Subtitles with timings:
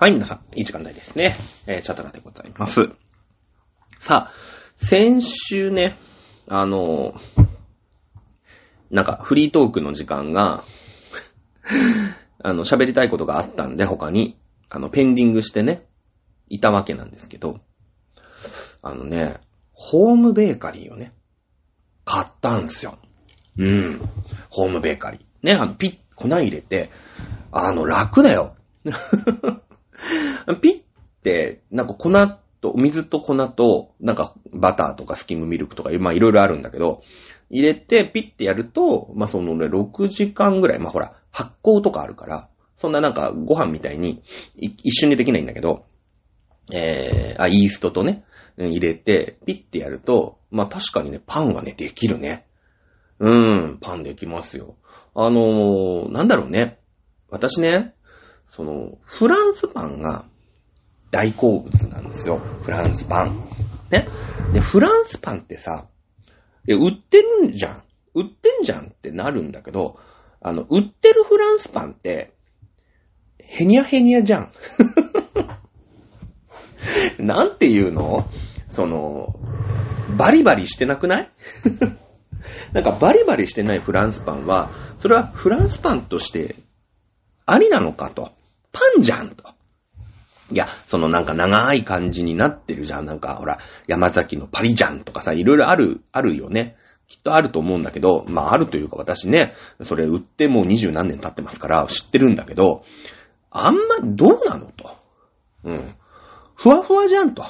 [0.00, 1.36] はい、皆さん、いい時間帯ですね。
[1.66, 2.88] えー、チャタラでございます。
[3.98, 4.32] さあ、
[4.74, 5.98] 先週ね、
[6.48, 7.46] あのー
[8.90, 10.64] なんか、フリートークの時間が、
[12.42, 14.38] あの、喋りたいことがあったんで、他に、
[14.70, 15.86] あの、ペンディングしてね、
[16.48, 17.60] いたわけなんですけど、
[18.80, 19.38] あのね、
[19.74, 21.12] ホームベーカリーをね、
[22.06, 22.96] 買ったんすよ。
[23.58, 24.00] うん。
[24.48, 25.46] ホームベーカリー。
[25.46, 26.88] ね、あの、ピッ、粉入れて、
[27.52, 28.56] あの、楽だよ。
[30.60, 30.82] ピッ
[31.22, 32.10] て、なんか粉
[32.60, 37.02] と、水と粉と、なんかバターとかスキムミルクとか、まあいろいろあるんだけど、
[37.50, 44.22] 入れてピッてやると、まあそのね、6時間ぐらい、まあほら、発酵とかあるから、そんななんかご飯みたいに
[44.56, 45.84] 一瞬でできないんだけど、
[46.72, 48.24] えー、あ、イーストとね、
[48.56, 52.46] 入れて、ピッてやると、まあ確かにね、パンがね、できるね。
[53.18, 54.76] うーん、パンできますよ。
[55.14, 56.78] あのーなんだろうね。
[57.28, 57.94] 私ね、
[58.50, 60.26] その、フランスパンが
[61.10, 62.38] 大好物なんですよ。
[62.38, 63.48] フランスパン。
[63.90, 64.08] ね。
[64.52, 65.86] で、フランスパンってさ、
[66.66, 67.82] え、売ってるんじゃん。
[68.14, 69.98] 売ってんじゃんってなるんだけど、
[70.40, 72.32] あの、売ってるフランスパンって、
[73.38, 74.52] へにゃへにゃじゃん。
[77.18, 78.28] なんていうの？
[78.70, 79.38] その、
[80.16, 81.30] バリバリしてなくない？
[82.72, 86.56] なんかバリバリしてないフランスパンは、それはフランスパンとして
[87.46, 88.32] ありなのかと。
[88.72, 89.54] パンじゃんと。
[90.52, 93.06] いや、そのなんか長い感じになってるじゃん。
[93.06, 96.76] なんかほら、山崎のパリジャンとかさ、いろいろある、あるよね。
[97.06, 102.84] きっとあると思うんだけど、まああるというか私ね、それ売ってもう二十何年経ってますから知ってるんだけど、
[103.50, 104.96] あんまどうなのと。
[105.64, 105.94] うん。
[106.54, 107.44] ふわふわじゃんと。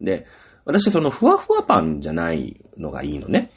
[0.00, 0.26] で、
[0.64, 3.52] 私そのふわふわパンじゃないのがいいのね。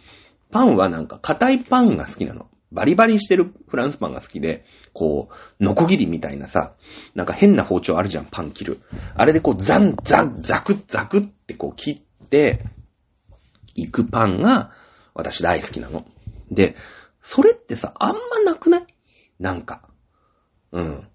[0.52, 2.48] パンはなんか硬いパンが好きなの。
[2.74, 6.74] バリバリしてるフランスパンが好きで、こう、ノコギリみたいなさ、
[7.16, 8.80] なんか変な包丁あるじゃん、パン切る。
[9.16, 12.66] あれでこう、ザン、ザン、ザク、ザクってこう切って、
[13.76, 14.72] いくパンが、
[15.14, 16.06] 私大好きなの。
[16.52, 16.76] で、
[17.22, 18.86] それってさ、あんまなくない？
[19.40, 19.88] なんか。
[20.72, 21.08] うん。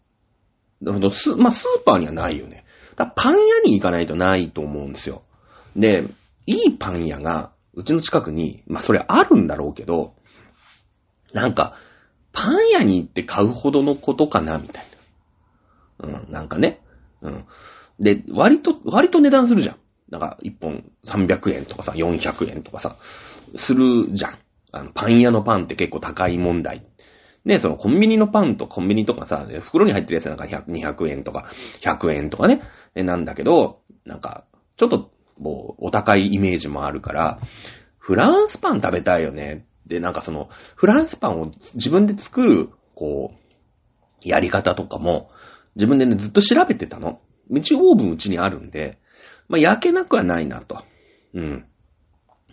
[0.82, 2.64] だけどスまあ、スーパーにはないよね。
[2.96, 5.22] だパン屋に行かないとないと思うんですよ。
[5.76, 6.04] で、
[6.46, 10.14] いいパン屋が、うちの近くに、まあ、それあるんだろうけど、
[11.32, 11.74] なんか、
[12.32, 14.84] パン屋に行って買うほどのことかな、みたい
[16.00, 16.08] な。
[16.08, 16.80] うん、なんかね。
[17.22, 17.44] うん。
[17.98, 19.76] で、割と、割と値段するじゃん。
[20.10, 22.96] なんか、1本300円とかさ、400円とかさ、
[23.56, 24.38] するじゃん。
[24.72, 26.86] あの、パン屋のパンって結構高い問題。
[27.44, 31.46] ね、そのコンビニのパンとコンビニとかさ、袋に入ってるやつなんか100 200円とか、
[31.80, 32.60] 100円とかね、
[32.94, 34.44] なんだけど、なんか、
[34.76, 37.40] ちょっと、もう、お高いイメージもあるから、
[37.98, 39.66] フランスパン食べたいよね。
[39.88, 45.30] で、なんかその、フランスパンを自分で作る、こう、やり方とかも、
[45.74, 47.20] 自分でね、ずっと調べてたの。
[47.50, 48.98] 一応オーブンうちにあるんで、
[49.48, 50.82] まあ、焼けなくはないなと。
[51.34, 51.64] うん。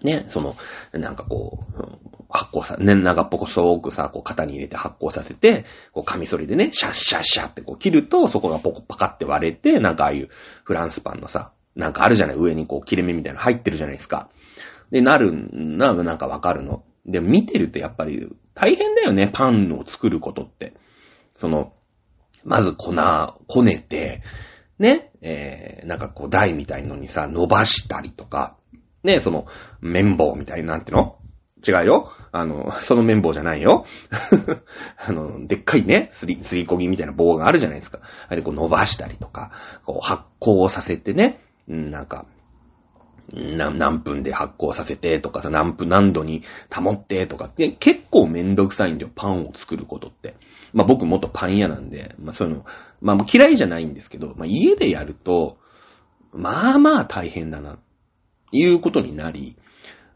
[0.01, 0.55] ね、その、
[0.93, 10.29] なんかこう、発酵さ、ね、長っぽこそうくさ、こう型に入れて発酵させて、こうカミソリでね、シャッシャッシャッってこう切ると、そこがポコパカって割れて、なんかああいう
[10.63, 14.29] フランスパンのさ、なんかあるじゃない上にこう切れ目みたいなの入ってるじゃないですか。
[14.91, 16.83] で、なるな、なんかわかるの。
[17.05, 20.73] で、見てるとやっぱり大変だよね、パンを作ることって。
[21.35, 21.73] その、
[22.43, 22.93] まず粉、
[23.47, 24.21] こねて、
[24.79, 28.57] ね、えー、なんかこう台みたいのにさ、伸ばしたりとか、
[29.03, 29.45] ね、その、
[29.81, 31.17] 綿棒みたいな、なんての？
[31.67, 32.11] 違うよ。
[32.31, 33.85] あの、その綿棒じゃないよ。
[34.97, 37.99] あの、でっかいね、すり、すりこぎみたいな棒があるじゃないですか。
[38.27, 39.51] あれでこう伸ばしたりとか、
[39.85, 42.25] こう発酵させてね、うんなんか、
[43.33, 46.43] な何分で発酵させてとかさ、何分、何度に
[46.73, 50.35] 保ってとかって、結構めんどくさいんだよ、パンを作ることって。
[50.73, 52.65] まあ僕元パン屋なんで、まあそういうの、
[53.01, 55.57] まあ嫌いじゃないんですけど、まあ家でやると、
[56.33, 57.79] まあまあ大変だな、
[58.51, 59.57] いうことになり、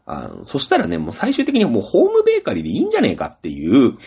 [0.06, 3.98] あの、そしたらね、もう最終的にもうホームベーカリーでいいんじゃねえかっていう、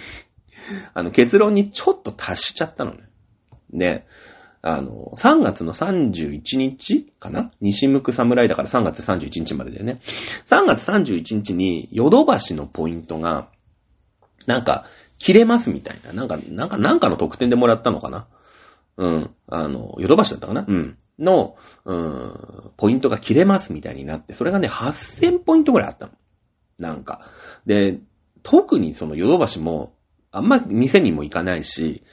[0.94, 3.04] あの結論にちょっと達しちゃったのね。
[3.72, 4.06] で、
[4.66, 7.52] あの、3月の31日かな？
[7.60, 10.00] 西向く侍だから3月31日までだよね。
[10.46, 13.50] 3月31日にヨドバシのポイントが、
[14.48, 14.86] なんか、
[15.20, 16.14] 切れますみたいな。
[16.14, 18.28] なんか、なんか、なんかの特典でもらったのかな？
[18.96, 19.36] うん。
[19.48, 20.66] あの、ヨドバシだったかな？
[20.66, 20.98] うん。
[21.20, 26.14] の、うん、ポイントが切れますみたいになって、それがね、8000ポイントぐらいあったの。
[26.80, 27.20] なんか。
[27.66, 28.00] で、
[28.44, 29.94] 特にそのヨドバシも、
[30.32, 32.04] あんま店にも行かないし、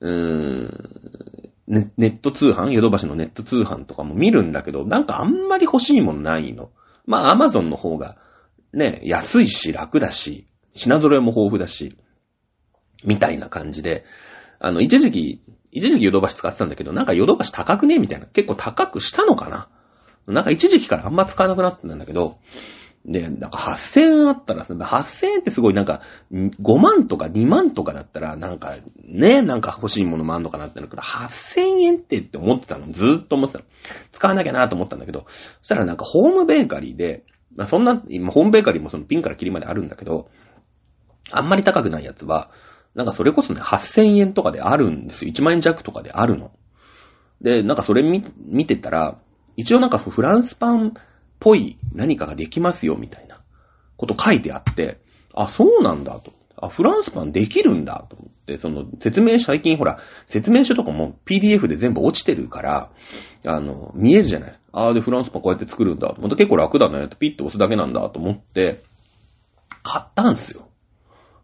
[0.00, 1.33] うーん、
[1.66, 2.70] ネネット通販？
[2.70, 6.70] ヨドバシのネット通販とかも見るんだけど、なんかあんまり欲しいもんないの。
[7.06, 8.16] まあ、アマゾンの方が、
[8.72, 11.96] ね、安いし楽だし、品揃えも豊富だし、
[13.04, 14.04] みたいな感じで、
[14.58, 17.98] あの、一時期、一時期ヨドバシ使ってたんだけど、なんかヨドバシ高くね？
[17.98, 18.26] みたいな。
[18.26, 19.68] 結構高くしたのかな？
[20.26, 22.38] なんか一時期からあんま使わなくなってたんだけど、
[23.06, 26.00] で、なんか8000円あったらさ、8000円ってすごいなんか、
[26.32, 32.90] 5万とか2万とかだったら、なんか、ね、なんか欲しいものもあんのかなってなるけど、8000円ってって思ってたの。
[32.90, 33.64] ずーっと思ってたの。
[34.10, 35.26] 使わなきゃなと思ったんだけど、
[35.60, 37.24] そしたらなんかホームベーカリーで、
[37.54, 40.30] まあそんな、今ホームベーカリーもそのピンからキリまであるんだけど、
[41.30, 42.50] あんまり高くないやつは、
[42.94, 45.30] なんかそれこそね、8000円とかであるんですよ。
[45.30, 46.52] 1万円弱とかであるの。
[47.42, 49.18] で、なんかそれ見、見てたら、
[49.56, 50.94] 一応なんかフランスパン
[51.44, 53.42] ぽい何かができますよ、みたいな
[53.98, 54.98] こと書いてあって、
[55.34, 56.32] あ、そうなんだと。
[56.56, 62.90] あ、フランスパンできるんだと思って、その説明書、最近ほら、説明書とかも PDF で全部落ちてるから、
[63.44, 64.58] あの、見えるじゃない。
[64.72, 66.14] ああ、で、フランスパンこうやって作るんだ。
[66.18, 67.08] また結構楽だね。
[67.18, 68.82] ピッと押すだけなんだと思って、
[69.82, 70.66] 買ったんすよ。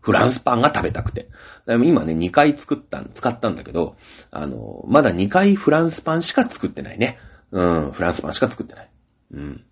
[0.00, 1.28] フランスパンが食べたくて。
[1.66, 3.96] 今ね、2回作った使ったんだけど、
[4.30, 7.18] あの、まだ2回フランスパンしか作ってないね。
[7.52, 8.90] うん、フランスパンしか作ってない。
[9.34, 9.64] うん。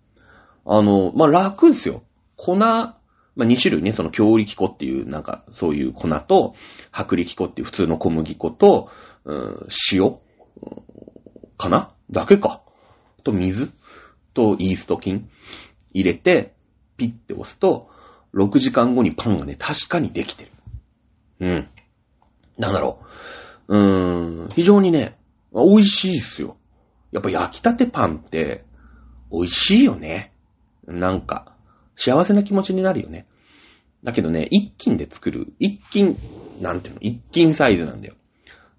[0.71, 2.03] あの、まあ、楽ですよ。
[2.37, 2.95] 粉、ま
[3.39, 6.53] あ、2種類ね、その強力粉っていう、なんか、そういう粉と、
[6.93, 8.89] 薄力粉っていう普通の小麦粉と、
[9.25, 10.15] うん、塩
[11.57, 11.91] かな？
[12.11, 12.61] だけか。
[13.23, 13.71] と水
[14.35, 15.27] とイースト菌
[15.91, 16.53] 入れて、
[16.97, 17.89] ピッて押すと、
[18.35, 20.51] 6時間後にパンがね、確かにできてる。
[21.39, 21.69] うん。
[22.59, 22.99] なんだろ
[23.67, 23.75] う。
[23.75, 25.17] うーん、非常にね、
[25.51, 26.57] 美味しいっすよ。
[27.11, 28.65] やっぱ焼きたてパンって、
[29.31, 30.33] 美味しいよね。
[30.89, 31.53] なんか、
[31.95, 33.27] 幸せな気持ちになるよね。
[34.03, 36.17] だけどね、一斤で作る、一斤、
[36.61, 38.15] なんていうの、一斤サイズなんだよ。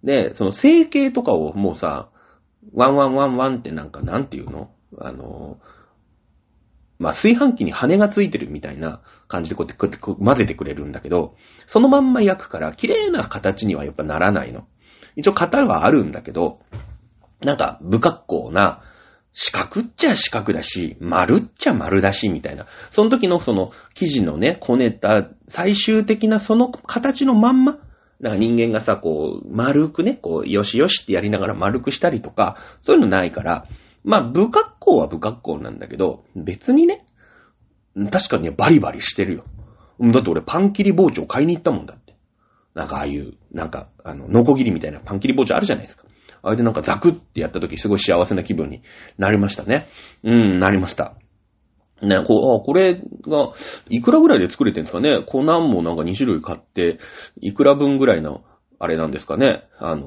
[0.03, 2.09] で、その成形とかをもうさ、
[2.73, 4.71] ワンワンワンワンってなんか、なんていうの？
[4.99, 5.59] あの、
[6.99, 11.37] まあ、炊飯器に羽がついてるみたいな感じでこうやってこうやって混ぜてくれるんだけど、
[11.67, 14.67] そのまんま焼くから綺麗な形にはやっぱならないの。
[15.17, 16.61] 一応型はあるんだけど、
[17.41, 18.83] なんか不格好な、
[19.32, 22.67] 四角っちゃ四角だし、丸っちゃ丸だし、みたいな。
[22.91, 27.79] その時のその生地のね、こねた最終的なその形のまんま、
[28.21, 33.67] だか人間がさ、こう、丸くね、こう、よしよしってやりながら丸くしたりとか、そういうのないから、
[34.05, 37.06] まあ、不格好は不格好なんだけど、別にね、
[38.11, 39.44] 確かに、バリバリしてるよ。
[40.00, 42.15] だって俺パン切り包丁買いに行ったもんだって。
[42.75, 46.05] なんかああいう、なんか、あの、ノコギリみたいなパン切り包丁あるじゃないですか。
[46.42, 48.82] あれでなんかザクってやった時すごい幸せな気分に
[49.19, 49.88] なりましたね。
[50.22, 51.14] うん、なりました。
[52.02, 53.52] ね、こうこれが、
[53.90, 56.98] いくらぐらいで作れてるんですかね粉もなんか2種類買って、
[57.40, 58.42] いくら分ぐらいの、
[58.78, 60.06] あれなんですかねあの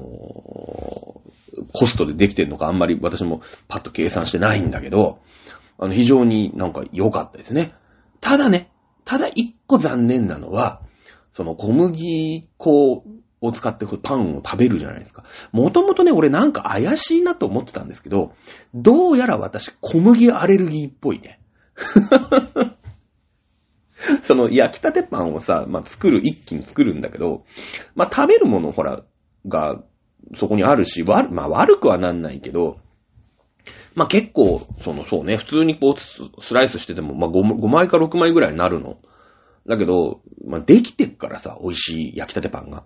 [1.72, 5.20] コストでできてるのかあんまり私もパッと計算してないんだけど、
[5.78, 7.74] あの、非常になんか良かったですね。
[8.20, 8.70] ただね、
[9.04, 10.82] ただ一個残念なのは、
[11.30, 13.04] その小麦粉
[13.44, 15.24] を使ってパンを食べるじゃないですか。
[15.52, 18.34] もともとね、俺なんか怪しいなと思ってたんですけど、
[18.74, 21.40] どうやら私小麦アレルギーっぽいね。
[24.22, 27.44] その焼きたてパンをさ、まあ、作る、一気に作るんだけど、
[27.94, 29.02] まあ、食べるものほら、
[29.46, 29.82] が、
[30.36, 32.78] そこにあるし、悪、まあ、悪くはなんないけど、
[33.94, 38.98] まあ、結構、その、そうね、普通にこう、スライスしてても、まあ5、5枚か6枚ぐらいになるの。
[39.66, 42.84] だけど、まあ、できてっからさ、美味しい焼きたてパンが。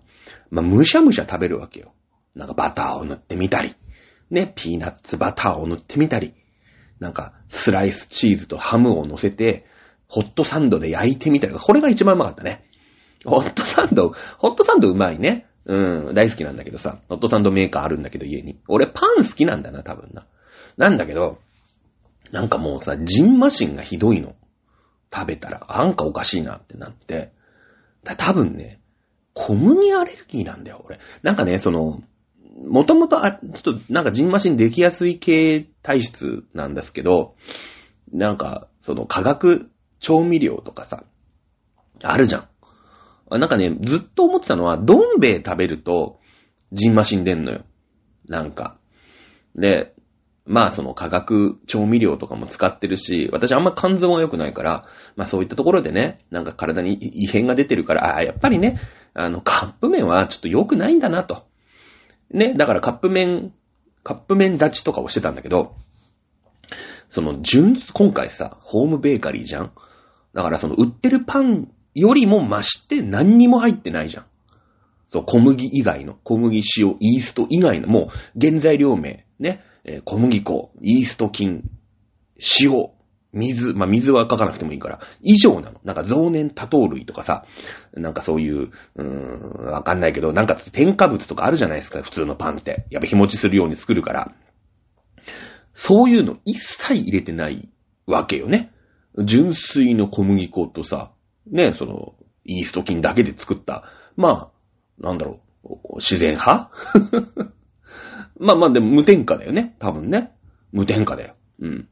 [0.49, 1.93] まあ、むしゃむしゃ食べるわけよ。
[2.35, 3.75] なんかバターを塗ってみたり、
[4.31, 6.33] ね、ピーナッツバターを塗ってみたり、
[6.99, 9.65] なんか、スライスチーズとハムを乗せて、
[10.07, 12.65] ホットサンドで焼いてみたり、これが一番うまかったね。
[13.25, 15.47] ホットサンド、ホットサンドうまいね。
[15.65, 18.59] うん、大好きなんだけどさ、ホットサンドメーカーあるんだけど家に。
[18.67, 20.25] 俺パン好きなんだな、多分な。
[20.77, 21.39] なんだけど、
[22.31, 24.35] なんかもうさ、ジンマシンがひどいの。
[25.13, 27.31] 食べたら、なんかおかしいなってなって。
[28.17, 28.79] 多分ね、
[29.33, 30.99] 小麦アレルギーなんだよ、俺。
[31.23, 32.01] なんかね、その、
[32.67, 37.35] もともと、あ、ちょっと、なんかジンマシンできやすい系体質なんですけど、
[38.11, 41.03] なんか、その化学調味料とかさ、
[42.01, 43.39] あるじゃん。
[43.39, 46.19] なんかね、ずっと思ってたのは、どん兵衛食べると、
[46.71, 47.63] ジンマシン出んのよ。
[48.27, 48.77] なんか。
[49.55, 49.93] で、
[50.49, 58.79] まあその化学調味料とかも使ってるし、私あんま肝臓が良くないから、まあそういったところでね、なんか体に異変が出てるから、ああ、やっぱりね、
[59.13, 61.43] あのカップ麺はちょっと良くないんだなと。
[62.31, 63.53] ね、だからカップ麺、
[64.03, 65.75] カップ麺立ちとかをしてたんだけど、
[67.09, 69.71] その純、今回さ、ホームベーカリーじゃん？
[70.33, 74.25] だからその売ってるパンよりも増して何にも入ってないじゃん。
[75.07, 81.67] そう、小麦以外の、小麦、塩、イースト以外の、もう原材料名、ね、え、小麦粉、イースト菌、
[82.61, 82.89] 塩、
[83.33, 85.79] 水、まあ、水は書かなくてもいいから、以上なの。
[85.83, 87.45] なんか増年多糖類とかさ、
[87.93, 92.85] なんかそういう、うーん、わかんないけど、なんか添加物とかあるじゃないですか、普通のパンって。
[92.91, 94.35] やっぱ日持ちするように作るから。
[95.73, 97.69] そういうの一切入れてない
[98.05, 98.71] わけよね。
[99.17, 101.11] 純粋の小麦粉とさ、
[101.47, 102.13] ね、その、
[102.45, 104.51] イースト菌だけで作った、まあ、
[104.99, 106.71] なんだろう、自然派？
[108.39, 109.75] まあまあでも無添加だよね。
[109.79, 110.31] 多分ね。
[110.71, 111.35] 無添加だよ。
[111.59, 111.87] うん。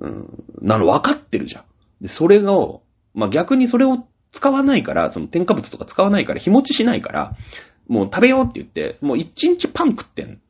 [0.00, 0.44] うん。
[0.60, 1.64] なの分かってるじゃん。
[2.02, 2.82] で、それを、
[3.14, 7.36] まあ逆にそれを使わないから、その添加物とか使わないから日持ちしないから、
[7.88, 10.40] もう食べようって言って、もう一日パン食ってん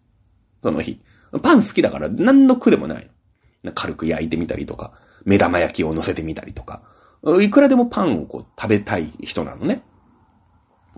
[0.62, 1.00] その日。
[1.42, 3.10] パン好きだから何の苦でもない。
[3.74, 6.82] 軽く焼いてみたりとか、目玉焼きを乗せてみたりとか。
[7.40, 9.82] いくらでもパンをこう食べたい人なのね。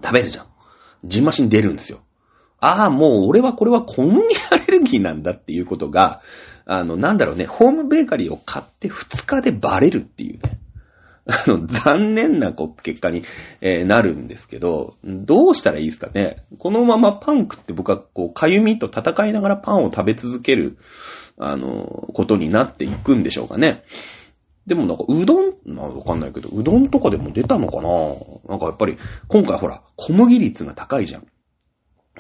[0.03, 0.47] 食べるじゃん。
[1.05, 2.01] ジンマシン出るんですよ。
[2.61, 6.21] ああ、もう俺はこれは小麦アレルギーなんだっていうことが、
[6.67, 10.61] あの、なんだろうね、ホームベーカリーを買って2日でバレるっていうね。
[11.27, 13.25] あの、残念な結果に、
[13.61, 16.45] え、なるんですけど、どうしたらいいですかね。
[16.59, 20.79] このままパン食って僕はこう、かゆみと戦いながらパンを食べ続ける、
[21.39, 23.85] あの、ことになっていくんでしょうかね。
[24.67, 27.91] でもなんか、うどん、まあわかんないけど、うどんとかでも出たのかな
[28.49, 28.97] なんかやっぱり、
[29.29, 31.27] 今回ほら、小麦率が高いじゃん。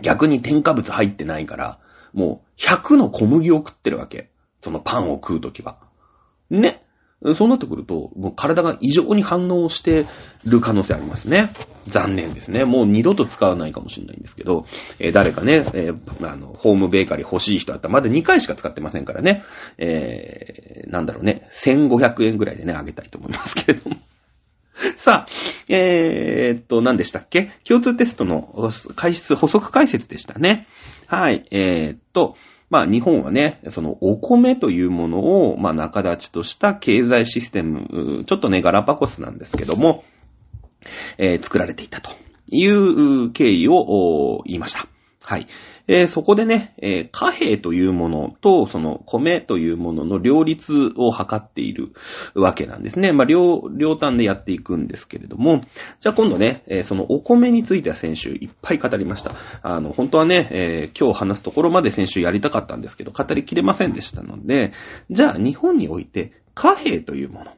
[0.01, 1.79] 逆に添加物入ってないから、
[2.13, 4.31] もう100の小麦を食ってるわけ。
[4.63, 5.79] そのパンを食うときは。
[6.51, 6.85] ね。
[7.35, 10.07] そうなってくると、もう体が異常に反応して
[10.47, 11.53] る可能性ありますね。
[11.87, 12.65] 残念ですね。
[12.65, 14.65] もう二度と使わないかもしれないんですけど、
[14.99, 19.45] えー、誰かね、えー、あの、ホームベーカリー欲しい人だったらまだ2回しか使ってませんからね、
[19.77, 23.97] えー、なんだろうね、1500円ぐらいでね、あげたいと思いますけれども。
[24.97, 25.29] さあ、
[25.69, 27.51] えー、っと、何でしたっけ？
[27.65, 30.67] 共通テストの解説、補足解説でしたね。
[31.07, 32.37] はい、えー、っと、
[32.71, 35.19] まあ日本はね、そのお米というもの
[35.51, 40.05] を、まあ中立ちとした経済システム、ちょっとね、ガラパコスなんですけども、
[41.19, 42.13] えー、作られていたと
[42.51, 44.87] いう経緯を言いました。
[45.23, 45.47] はい。
[45.87, 51.93] えー、そこでね、えー、貨幣というものと、その米というものの両立を図っている
[52.35, 53.13] わけなんですね。
[53.13, 55.63] まあ、両、両端でやっていくんですけれども、
[56.01, 59.35] じゃあ今度ね、えー、そのお米については先週いっぱい語りました。
[59.63, 64.73] あの、本当はね、え今日話すところまで先週やりたかったんですけど、語りきれませんでしたので、
[65.11, 67.53] じゃあ日本において貨幣というもの、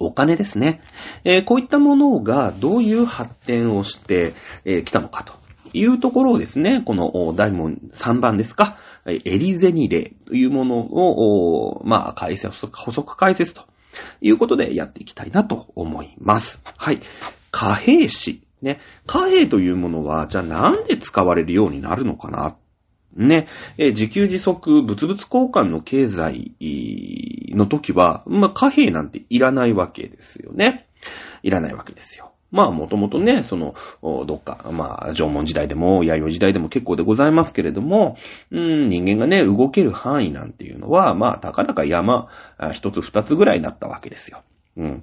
[0.00, 0.80] お金ですね。
[1.24, 4.32] えー、こういったものがどういう発展をして
[4.64, 5.45] き、えー、たのかと
[5.76, 13.62] いうところをですね、この大門3番ですか、エリゼニレというものを、まあ、解説、補足解説と
[14.20, 16.60] いうことでやっていきたいなと思います。
[16.76, 17.00] はい。
[17.50, 18.42] 貨幣史。
[18.62, 18.80] ね。
[19.06, 22.56] 貨幣というものは、じゃあなんで使われるようになるのかな？
[23.14, 23.46] ね、
[23.78, 26.52] 自給自足、物々交換の経済
[27.54, 30.86] の時は、まあ、貨幣なんていらないわけですよね。
[31.42, 32.32] いらないわけですよ。
[32.50, 38.16] まあ、もともとね、その、どっか、まあ、縄文時代でも、弥生時代でも結構でございますけれども、
[38.50, 42.28] うん、人間がね、動ける範囲なんていうのは、まあ、たかだか山、
[42.72, 44.42] 一つ二つぐらいだったわけですよ。
[44.76, 45.02] うん。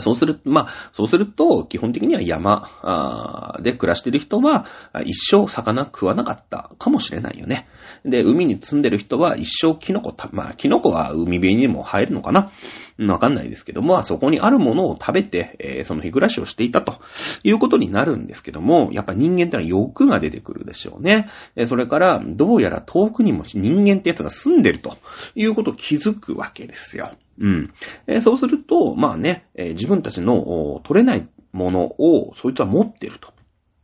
[0.00, 4.64] そうする、まあ、そうすると、基本的には山で暮らしてる人は、
[5.04, 7.68] 一生魚食わなかったかもしれないよね。
[8.04, 12.52] で、海に住んでる人は一生キノコた、まあ、キノコは海辺にも生えるのかな
[12.98, 17.00] わかんないですけども、あそこにあるものを食べて、えー、その日暮らしをしていたと
[17.42, 21.28] いうことになるんですけども、やっぱ人間ってのは欲が出てくるでしょうね。
[21.56, 24.96] えー、それから、どうやら遠くにも人間ってやつが住んでると
[25.34, 27.12] いうことを気づくわけですよ。
[27.38, 27.72] うん。
[28.06, 33.32] えー、そうすると、まあね、えー、自分たちの取れないものをそいつは持ってると。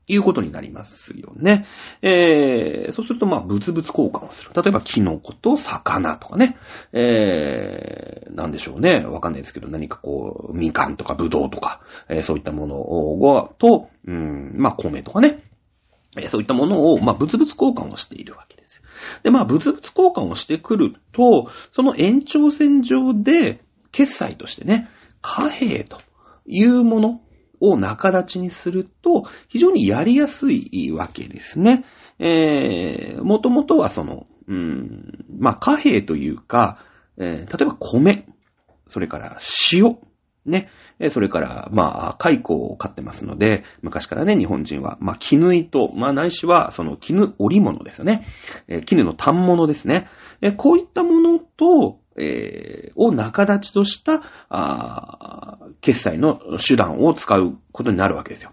[0.09, 1.67] いうことになりますよね。
[2.03, 4.51] えー、そうすると、まあ、物々交換をする。
[4.55, 6.57] 例えば、キノコと魚とかね。
[6.93, 9.05] えー、なんでしょうね。
[9.05, 15.43] わかんないですけど、何かこう、みかんとかぶどうとか、えー、そういったものを、と、うん、まあ、米とかね。
[16.17, 18.81] え、そういったものを、まあ、物々交換をしているわけです。
[19.23, 23.61] で、まあ、物々交換をしてくると、その延長線上で、
[23.93, 24.89] 決済としてね、
[25.23, 26.01] 貨幣と
[26.47, 27.21] いうもの
[27.61, 31.85] を仲立ちにすると、非常にやりやすいわけですね。
[32.19, 36.79] えー、もともとはその、うん、まあ、貨幣というか、
[37.19, 38.27] えー、例えば米、
[38.87, 39.39] それから
[39.73, 39.99] 塩、
[40.49, 40.71] ね。
[41.11, 48.27] それから、まあ、蚕を飼ってますので、昔からね、日本人は、まあ、絹糸、まあ、ないしは、その絹織物ですよね。
[48.67, 50.09] えー、絹の単物ですね。
[50.41, 58.53] えー、こういったものと、えー、を仲立ちとした、あ決済の手段を使うことになるわけですよ。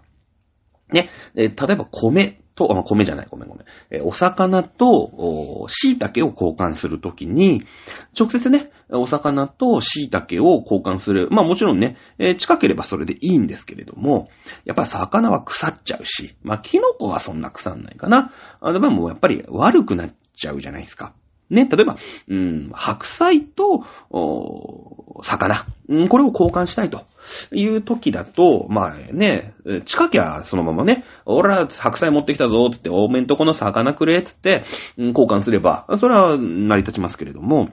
[0.92, 1.10] ね。
[1.34, 3.64] えー、例えば米と、あ米じゃない、ごめんごめん。
[3.90, 7.64] えーお魚と、お椎茸を交換するときに、
[8.18, 11.28] 直接ね、お魚と椎茸を交換する。
[11.30, 14.30] まあもちろんね、えー近ければそれでいいんですけれども、
[14.64, 18.32] やっぱり魚は腐っちゃうし、まあキノコはそんな腐んないかな。
[18.60, 21.14] あでももうやっぱり悪くなっちゃうじゃないですか。
[21.48, 21.96] ね、例えば、
[22.28, 27.04] うん、白菜と、お魚、うん、これを交換したいと
[27.52, 34.64] いう時だと、まあね、近きゃそのままね、俺は白菜持ってきたぞ、つって、おめんとこの魚くれ、つって、
[34.98, 37.70] うん交換すれば、それは成り立ちますけれども、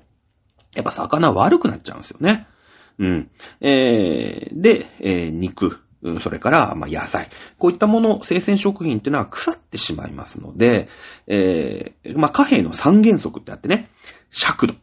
[0.75, 2.47] やっぱ魚悪くなっちゃうんですよね。
[2.99, 3.29] うん。
[3.61, 5.79] えー、で、えー肉、
[6.19, 7.29] それから、まあ、野菜。
[7.57, 10.89] こういったもの、生鮮食品っていうのは腐ってしまいますので、
[11.27, 13.89] えー、まあ、貨幣の三原則ってあってね、
[14.29, 14.75] 尺度、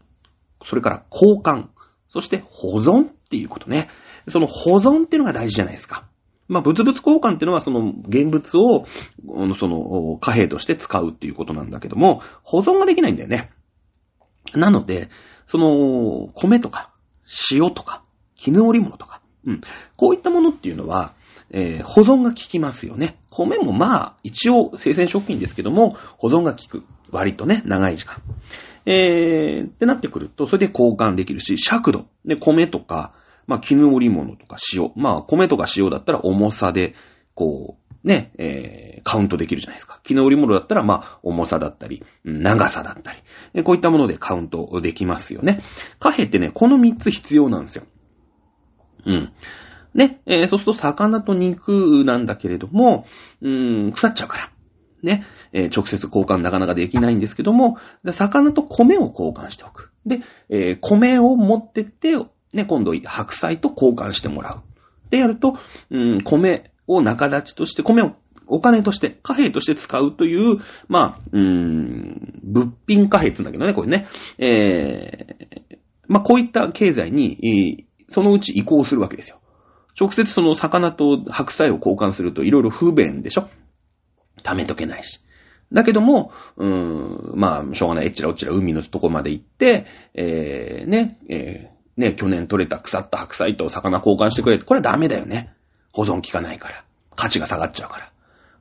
[0.65, 1.69] それから交換、
[2.09, 3.89] そして保存っていうことね。
[4.29, 6.07] その保存っていうのが大事じゃないですか。
[6.49, 8.87] まあ、物々交換っていうのはその現物を、
[9.59, 13.51] その貨幣として使うっていうことなんだけども、保存ができないんだよね。
[14.55, 15.11] なので、
[15.47, 16.91] その、米とか、
[17.53, 18.03] 塩とか、
[18.35, 19.61] 絹織物とか、うん。
[19.97, 21.15] こういったものっていうのは、
[21.51, 23.19] えー保存が効きますよね。
[23.31, 26.85] 米もまあ、一応生鮮食品ですけども、保存が効く。
[27.11, 28.23] 割とね、長い時間。
[28.87, 32.07] えー、ってなってくると、それで交換できるし、尺度。
[32.25, 33.15] で、米とか、
[33.47, 34.93] まあ、絹織物とか塩。
[34.95, 36.95] まあ、米とか塩だったら重さで、
[37.35, 39.99] こう、ね、えーカウントできるじゃないですか。
[40.05, 43.65] 絹織物だったら、まあ、重さだったり、長さだったり。
[43.65, 45.63] こういったものでカウントできますよね。
[45.99, 47.85] 貨幣ってね、この3つ必要なんですよ。
[49.07, 49.33] うん。
[49.95, 53.07] ね、えーそうすると魚と肉なんだけれども、
[53.41, 54.51] うーん、腐っちゃうから。
[55.03, 57.79] ね、えー直接交換なかなかできないんですけども、
[58.13, 59.91] 魚と米を交換しておく。
[60.07, 62.15] で、えー米を持ってって、
[62.53, 64.61] ね、今度白菜と交換してもらう。
[65.11, 65.57] でやると、
[65.91, 68.13] うん、米を仲立ちとして、米を
[68.47, 74.09] お金として、貨幣として使うという、まあ、うーん、物品貨幣って言うんだけどね、これね。
[74.39, 75.79] えー、
[76.09, 77.39] まあ、こういった経済に、
[77.79, 79.41] えーそのうち移行するわけですよ。
[79.99, 83.49] 直接その魚と白菜を交換するといろいろ不便でしょ
[84.43, 85.21] 貯めとけないし。
[85.73, 95.55] だけども、うーん、まあ、しょうがない、えっちらおっちら海のとこまで行って、えー、ね、えー、ね、去年取れた腐った白菜と魚交換してくれって、これはダメだよね。
[95.93, 96.85] 保存効かないから。
[97.15, 97.99] 価値が下がっちゃうか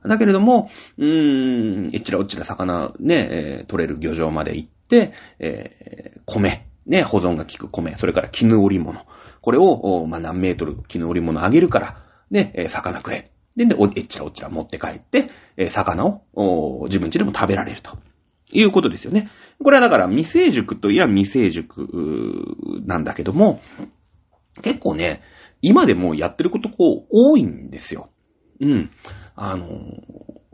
[0.04, 0.10] ら。
[0.10, 9.06] だけれども、うーん、えっちらおっちら魚ね、えー取れる漁場まで行って、えー米、ね、保存が効く米、それから絹織物。
[9.42, 13.32] これを、まあ、何メートル絹織物あげるから、ね、え魚くれ。
[13.56, 17.98] で、で、おえっちらおっちら持って帰って、え魚を、お自分家でも食べられると。
[18.52, 19.30] いうことですよね。
[19.64, 21.88] これはだから未成熟といえば未成熟
[22.86, 23.62] なんだけども、
[24.62, 25.22] 結構ね、
[25.62, 28.10] 今でもやってることこう多いんですよ。
[28.60, 28.92] うん。
[29.36, 29.68] あの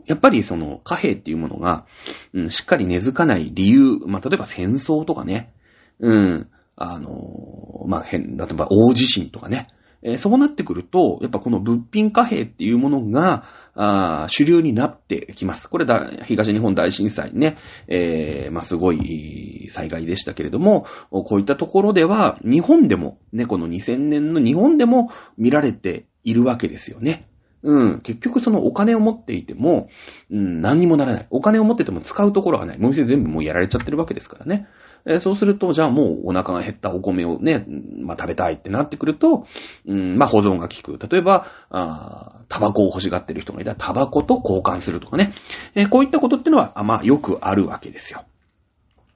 [0.06, 1.86] やっぱりその貨幣っていうものが、
[2.32, 5.52] うん、しっかり根付かない理由、まあ、例えば戦争とかね、
[5.98, 9.68] うん、あのまあ、変、例えば大地震とかね、
[10.02, 15.68] えーそうなってくると、やっぱこの物品貨幣っていうものが、あ主流になってきます。
[15.68, 17.56] これだ、東日本大震災ね、
[17.88, 27.28] えーまあ、すごい災害でしたけれども、こういったところでは、日本でも、ね、この2000年の日本でも見られているわけですよね。
[27.62, 28.00] うん。
[28.00, 29.88] 結局そのお金を持っていても、
[30.30, 31.26] うん、何にもならない。
[31.30, 32.78] お金を持ってても使うところがない。
[32.78, 34.68] もう店全部もうやられちゃってるわけですからね。
[35.06, 37.64] えそうすると、じゃあもうお腹が減ったお米をね、
[38.00, 39.46] まあ食べたいってなってくると、
[39.86, 40.98] うん、まあ保存が効く。
[41.08, 45.32] 例えば、あタバコを欲しがってる人がいたらタバコと交換するとかね。
[45.74, 48.24] えこういったことってのは、まあよくあるわけですよ。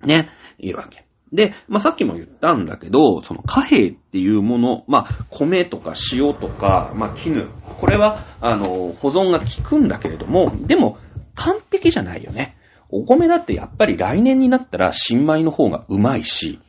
[0.02, 1.04] ね、いるわけ。
[1.32, 7.48] で、まあ、さっきも言ったんだけど、その貨幣っていうもの、まあ、米とか塩とか、まあ、絹。
[7.78, 10.98] これは、あの、保存が効くんだけれども、でも、
[11.36, 12.56] 完璧じゃないよね。
[12.92, 16.60] お米だってやっぱり来年になったら新米の方がうまいし、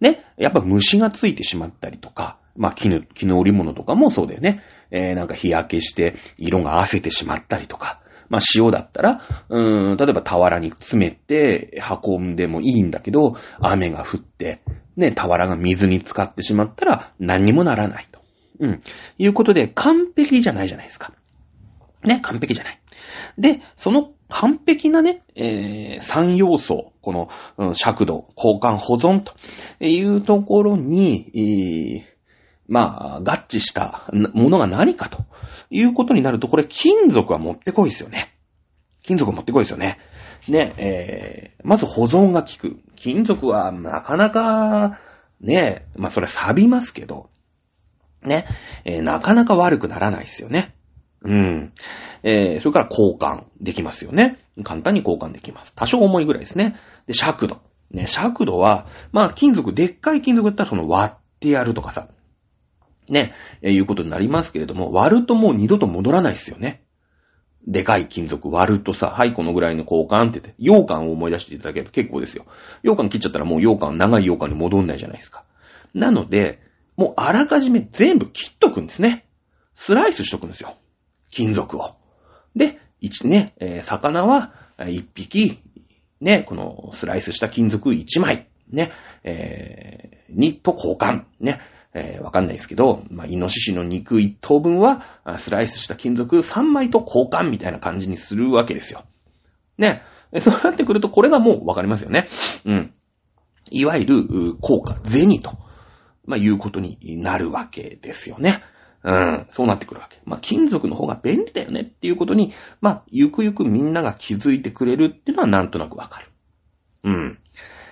[0.00, 4.62] ね、やっぱ虫がついてしまったりとか、まあ、絹、絹織物とかもそうだよね。
[4.90, 14.62] えー、なんか日焼けして色が褪せてしまったりとか、まあ、塩だったら、うーん、例えば俵に詰めて運んでもいいんだけど、雨が降って、
[14.96, 18.20] ね、俵が水に浸かってしまったら何にもならないと。
[18.60, 18.80] うん。
[19.18, 21.12] いうことで、完璧じゃないじゃないですか。
[22.04, 22.80] ね、完璧じゃない。
[23.38, 29.34] で、その完璧なね、えー、3要素、この、うん尺度、交換、保存と
[29.84, 32.20] いうところに、えー
[32.68, 35.24] まあ、合致したものが何かと
[35.70, 38.32] いうことになると、これ金属はもってこいですよね。
[39.02, 39.98] 金属はもってこいですよね。
[40.48, 42.80] ね、えー、まず保存が効く。
[42.96, 45.00] 金属はなかなか、
[45.40, 47.30] ね、まあそれは錆びますけど、
[48.22, 48.46] ね、
[48.84, 50.76] えーなかなか悪くならないですよね。
[51.22, 51.72] うん。
[52.22, 54.38] えー、それから交換できますよね。
[54.64, 55.74] 簡単に交換できます。
[55.74, 56.76] 多少重いぐらいですね。
[57.06, 57.60] で、尺度。
[57.90, 62.08] ね、尺度は、まあ、金属、でっかい金属だったらその割ってやるとかさ、
[63.08, 66.84] ね、えー、いうことになりますけれども、割るともう二度と戻らないですよね。
[67.66, 72.46] でかい金属割るとさ、はい、このぐらいの交換って言って、羊羹を思い出していただければ結構ですよ。
[72.82, 75.44] 羊羹切っちゃったらもう羊羹、長い羊羹に戻んないじゃないですか。
[75.92, 76.60] なので、
[76.96, 79.26] もうあらかじめ全部切っとくんですね。
[79.74, 80.76] スライスしとくんですよ。
[81.30, 81.96] 金属を。
[82.54, 84.52] で、一ね、えー、魚は
[84.88, 85.62] 一匹、
[86.20, 88.92] ね、このスライスした金属一枚、ね、
[89.24, 91.60] えー、にと交換、ね、
[91.94, 95.04] えー、わかんないですけど、まあ、イノシシの肉一頭分は、
[95.38, 99.04] スライスした金属3枚と交換みたいな感じにするわけですよ。
[99.76, 100.02] ね。
[100.38, 102.28] そうなってくると、これがもうわかりますよね。
[102.64, 102.94] うん。
[103.70, 105.58] いわゆる、効果、銭と、
[106.24, 108.62] まあ、いうことになるわけですよね。
[109.02, 109.46] うん。
[109.48, 110.20] そうなってくるわけ。
[110.24, 116.26] まあ、金属の方が便利だよねっていうことに、まあ、ゆくゆくみんなが気づいてくれるっていうのはなんとなくわかる。
[117.04, 117.38] うん。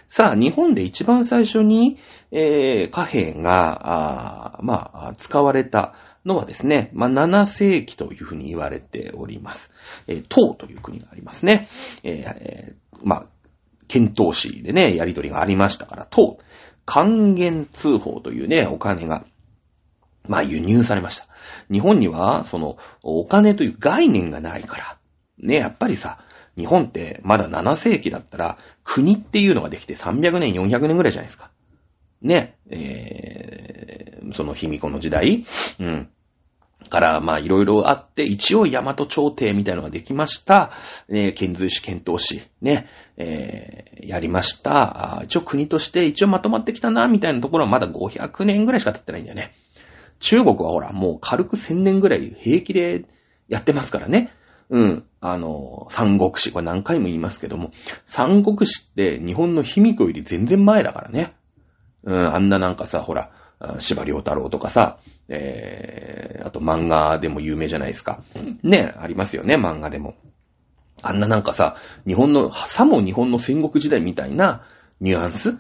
[0.06, 1.98] さあ、日本で一番最初に、
[2.30, 5.94] えー、貨幣が、あまあ、使われた
[6.24, 9.72] のはですね、まあ、7世紀というふうに言われております。
[10.06, 11.68] えー、唐という国がありますね。
[12.04, 13.26] えー、まあ、
[13.86, 16.38] 遣唐使でね、やりとりがありましたから、唐、
[16.84, 19.24] 還元通報というね、お金が、
[20.28, 21.26] まあ、輸入されました。
[21.70, 24.98] 日本には、その、お金という概念がないから、
[25.38, 26.18] ね、やっぱりさ、
[26.56, 31.50] 日本ってまだ7世紀だったら、国っていうのができて300年、400年ぐらいじゃないですか。
[32.20, 35.46] ね、えー、その卑弥呼の時代、
[35.78, 36.08] うん。
[36.88, 40.70] から、まあ、いろいろあって、一応、大和朝廷みたいのができました。
[41.08, 42.86] ね、遣隋使、遣唐使、ね、
[43.16, 45.22] えー、やりました。
[45.24, 49.54] 一応国として一応まとまってきたな、みたいなところはまだ500年ぐらいしか経ってないんだよね。
[50.20, 53.04] 中国はほら、もう軽く1000年ぐらい平気で
[53.48, 54.32] やってますからね。
[54.70, 55.04] うん。
[55.20, 57.70] あの、三国志、これ何回も言いますけども、
[58.04, 61.34] 三国志って日本の卑弥呼より全然前だからね。
[62.04, 63.30] うん、あんななんかさ、ほら、
[63.78, 68.22] 芝良太郎とかさ、えー、あと漫画でも有名じゃないですか。
[68.62, 70.14] ね、ありますよね、漫画でも。
[71.02, 71.76] あんななんかさ、
[72.06, 74.64] 日本の、さも日本の戦国時代みたいな
[75.00, 75.56] ニュアンス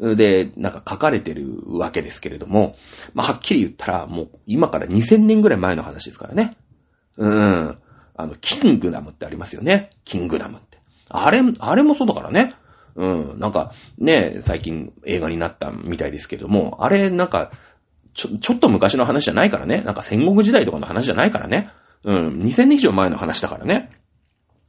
[0.00, 2.76] で、なんか書かれてるわけですけれども、
[3.14, 6.56] まあ、はっきり言ったら、もう今から2000年ぐらい前の話ですからね。
[7.16, 7.78] うん。
[8.16, 9.90] あの、キングダムってありますよね。
[10.04, 10.78] キングダムって。
[11.08, 12.54] あれ、あれもそうだからね。
[12.94, 13.38] うん。
[13.38, 17.50] なんか、ね、最近映画になったみたいですけども、あれ、なんか、
[18.14, 19.82] ちょ、ちょっと昔の話じゃないからね。
[19.82, 21.70] なんか戦国時代とかの話じゃないからね。
[22.04, 22.38] うん。
[22.38, 23.90] 2000年以上前の話だからね。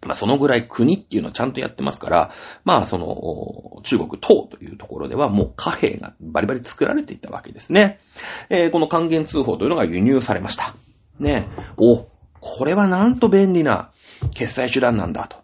[0.01, 2.31] まあ、そのぐらい国っていうのをちゃんとやってますから、
[2.63, 7.99] まあ、その、中国唐というところではもう貨幣がバリバリ作られていたわけですね。
[8.49, 10.75] えー、この還元通報というのが輸入されました。
[11.19, 11.47] ね。
[11.77, 12.07] お、
[12.39, 13.91] これはなんと便利な
[14.33, 15.37] 決済手段なんだと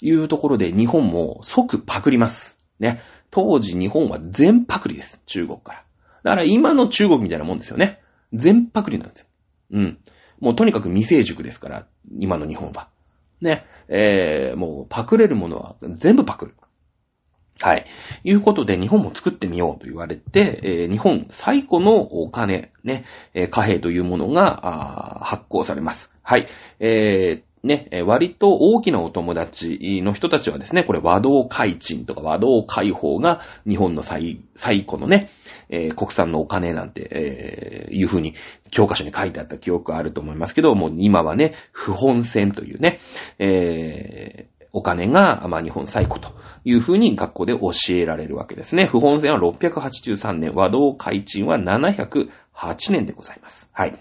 [0.00, 2.58] いうところで日本も即パクります。
[2.78, 3.02] ね。
[3.30, 5.20] 当時日本は全パクリです。
[5.26, 5.84] 中国から。
[6.22, 8.00] だから今の中国みたいなもんですよね。
[8.32, 9.26] 全パクリなんですよ。
[9.72, 9.98] うん。
[10.40, 11.86] もうとにかく未成熟ですから、
[12.18, 12.88] 今の日本は。
[13.40, 13.64] ね。
[13.88, 16.54] えー、もうパクれるものは全部パクる。
[17.60, 17.86] はい。
[18.22, 26.12] いうことで、日本も作ってみようと言われて、えー、日本最古のお金、ね、えー、貨幣というものが、発行されます。
[26.22, 26.46] はい。
[26.78, 35.30] えー、ね、割と大きなお友達の人たちはですね、これ和道開鎮とか和道開放が日本の最、最古のね、
[35.68, 38.34] えー、国産のお金なんて、えー、いう風に
[38.70, 43.00] 教科書に書いてあった記憶あると思いますけど、もう今はね、不本線というね、
[43.38, 46.30] えー、お金が、まあ、日本最古と
[46.64, 48.86] いう風に学校で教えられるわけですね。
[48.86, 52.28] 不本線は683年、和道開鎮は708
[52.92, 53.68] 年でございます。
[53.72, 53.98] はい。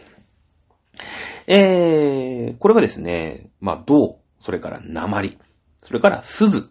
[1.48, 5.38] えー、これはですね、まあ、銅、それから鉛、
[5.84, 6.70] それから鈴、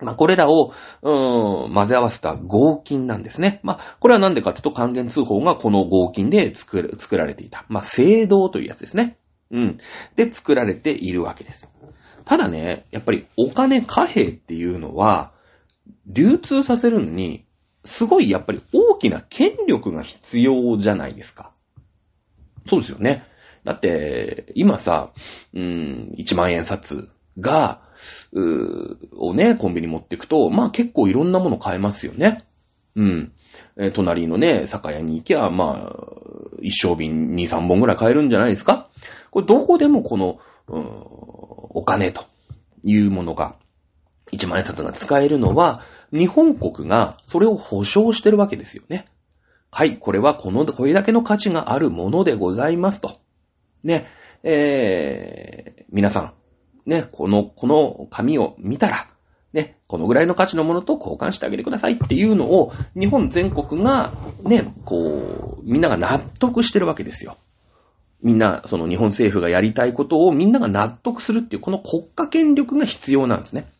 [0.00, 3.60] まあ、これらを、うん、混ぜ合わせた合金なんですね。
[3.62, 7.64] まあ、これはなんでかっていうと、還元通報がこの合金で作る、作られていた。
[7.68, 9.18] まあ、青銅というやつですね。
[9.50, 9.78] うん。
[10.14, 11.72] で、作られているわけです。
[12.24, 15.32] ただね、やっぱりお金貨幣っていうのは、
[16.06, 17.46] 流通させるのに、
[17.84, 21.52] すごいやっぱり大きな権力が必要じゃないですか。
[22.68, 23.24] そうですよね。
[23.64, 25.10] だって、今さ、
[25.54, 27.82] うん、1万円札が、
[28.32, 32.44] うをね、コンビニ持っていくと、まあ結構いろんなもの買えますよね。
[32.94, 33.32] うん。
[33.76, 35.96] え隣のね、酒屋に行きゃ、まあ、
[36.60, 38.88] 一升瓶2、3本ぐらい買えるんじゃないですか
[39.30, 40.84] これどこでもこの、うん、
[41.70, 42.24] お金と
[42.84, 43.56] いうものが、
[44.30, 49.06] 一万円札が使えるのは、日本国がそれを保証してるわけですよね。
[49.70, 53.20] はい、これはこの、これだけの価値があるものでございますと。
[53.84, 54.06] ね、
[54.42, 56.20] えー、皆さ
[56.86, 59.08] ん、ね、この、この紙を見たら、
[59.52, 67.36] ね、このぐらいの価値のものと交換してあげてくださいっていうのを、日本全国が、ね、こう、みんなが納得してるわけですよ。
[68.22, 73.72] みんな、その日本政府がやりたいことをみんなが納得するっていう、この国家権力が必要なんですね。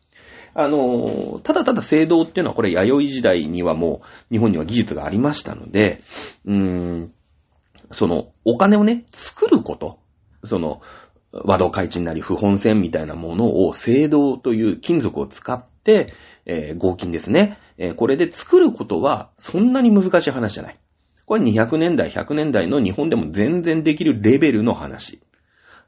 [0.53, 6.01] あの、ただただ制度っていうのはこれ弥生時代にはもう日本には技術がありましたので、
[6.45, 7.13] うーん、
[7.91, 9.99] そのお金をね、作ること、
[10.43, 10.81] その
[11.31, 16.13] 和道開地なり不本線みたいなものを青銅という金属を使って、
[16.45, 20.79] えー、合金ですね、えー、これで作ることはそんなに難しい話じゃない。
[21.25, 25.21] これ200年代、100年代の日本でも全然できるレベルの話。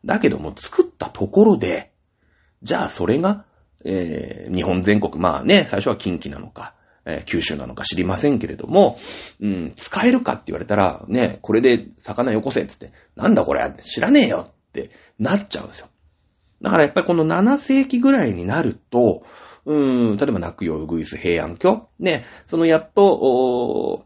[0.05, 1.91] だけども作ったところで、
[2.61, 3.45] じゃあそれが、
[3.85, 6.73] えー、日本全国、まあね、最初は近畿なのか、
[7.05, 8.99] えー、九州なのか知りませんけれども、
[9.39, 15.87] うん、使えるかって言われたら、ね、これで魚よこせって言って、なんだこれ知らねえよってなっちゃうんですよ。
[16.61, 19.23] だからやっぱりこの7世紀ぐらいになると、
[19.65, 21.87] うーん、例えば、泣くよ、ウグイス、平安京。
[21.99, 24.05] ね、そのやっと、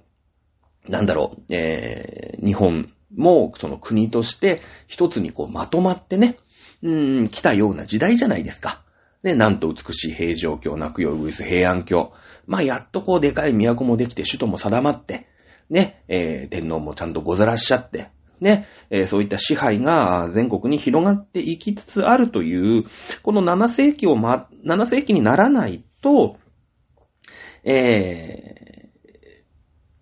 [0.88, 6.38] なんだろう、えー、日本もその国として一つにこうまとまってね、
[6.84, 8.85] うーん、来たような時代じゃないですか。
[9.26, 12.14] ね、なんと美しい平城京、泣くよ、ウイス、平安京。
[12.46, 15.28] まあ、やっとこうでかい都もできて、首都も定まって、
[15.68, 22.84] ね、えー、天皇もちゃんとござらしちゃって、ね、えー、そういった支配が全国に広がっていきつつあるという、
[23.24, 26.38] この7世紀をま、7世紀にならないと、
[27.64, 28.92] え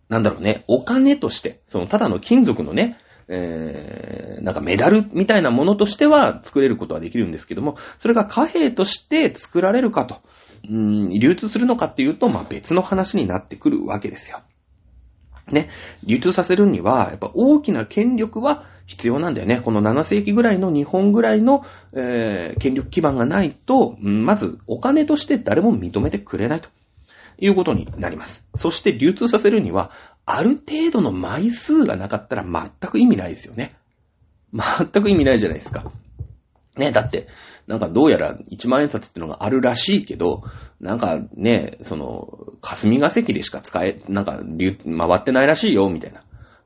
[0.09, 10.21] ー、なんだろうね、お金として、そのただの金属のね、えー、なんかメダルみたいなものとしては作れることはできるんですけども、それが貨幣として作られるかと、
[10.69, 14.41] うん、流通するのかっていうと、まあ別の話になってくるわけですよ。
[15.51, 15.69] ね、
[16.03, 19.61] 流通させるには、やっぱ大きな権力は必要なんだよね。
[19.61, 26.69] この7世紀ぐらいの日本ぐらいの、えー、権力基盤がないと、まずお金として誰も認めてくれないと
[27.37, 28.45] いうことになります。
[28.55, 29.91] そして流通させるには、
[30.25, 33.75] ある程度の枚数がなかったら全く意味ないですよね。
[34.53, 35.91] 全く意味ないじゃないですか。
[36.77, 37.27] ね、だって、
[37.67, 40.43] なんかどうやら1万円札ってのがあるらしいけど、
[40.79, 46.23] なんかね、その、霞が関でしか使え、なんか、回ってないらしいよ、みたいな。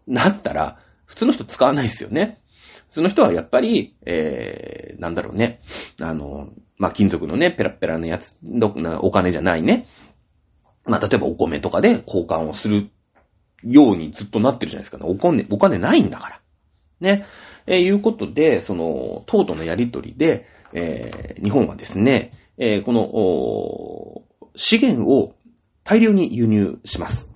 [0.07, 2.41] なったら、普通の人使わないですよね。
[2.87, 5.61] 普通の人はやっぱり、えー、なんだろうね。
[6.01, 8.37] あの、まあ、金属のね、ペラペラのやつ、
[9.01, 9.87] お金じゃないね。
[10.85, 12.89] まあ、例えばお米とかで交換をする
[13.63, 15.05] ようにずっとなってるじゃないですか、ね。
[15.07, 16.41] お金、お金ないんだから。
[16.99, 17.25] ね。
[17.65, 24.23] えー、いうことで、その、党とのやりとりで、えー、日本はですね、えー、この、お
[24.55, 25.35] 資源を
[25.83, 27.31] 大量に輸入します。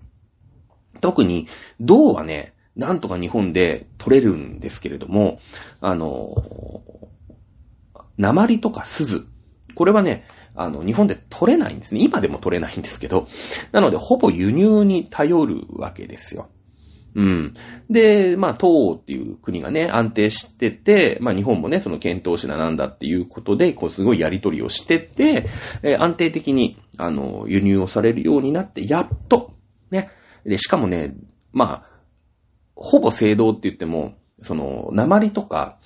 [1.02, 1.48] 特に、
[1.80, 5.40] 銅はね、なんとか日本で取れるんですけれども、
[5.82, 6.36] あの、
[8.18, 9.28] 鉛とか鈴。
[9.76, 12.02] これはね、あの、日本で取れないんですね。
[12.04, 13.28] 今でも取れないんですけど。
[13.72, 16.50] なので、ほぼ輸入に頼るわけですよ。
[17.14, 17.54] うん。
[17.90, 25.50] で、まあ、東欧っていう国がね、安定してて、まあ、日本もね、その検討しななんだっていうことで、こう、すごいやりとりをしてて、
[25.84, 29.52] えー、安定的に、あの、輸入をされるようになって、やっと、
[29.90, 30.10] ね。
[30.46, 31.16] で、しかもね、
[31.52, 31.92] まあ、
[32.76, 35.80] ほぼ青銅って言っても、その、鉛とか、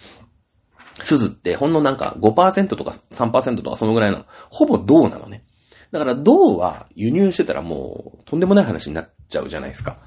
[1.01, 4.25] 鈴ってほんのなんか5%とか3%とかそのぐらいなの。
[4.49, 5.43] ほぼ銅なのね。
[5.91, 9.97] だから銅は輸入してたらもうとんでもない話になっちゃうじゃないですか。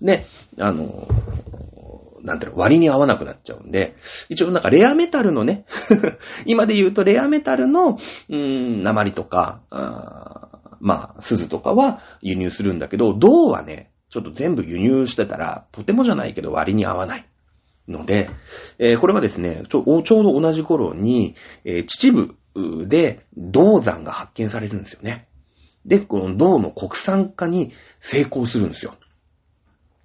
[0.00, 0.26] で、
[0.60, 1.08] あの、
[2.22, 3.96] なんていうの、割に合わなくなっちゃうんで、
[4.28, 5.64] 一応なんかレアメタルのね
[6.46, 7.98] 今で言うとレアメタルの、
[8.28, 10.48] うーん、鉛とか、あ
[10.80, 17.26] まあ、鈴とかは輸入するんだけど、銅はね、ちょっと全部輸入してたら、とてもじゃないけど割に合わない。
[17.88, 18.30] ので、
[18.78, 25.28] えー、これはですねちょ、ちょうど同じ頃に、えー、秩父で銅山が発見されるんですよね。
[25.84, 28.94] で、この銅の国産化に成功するんですよ。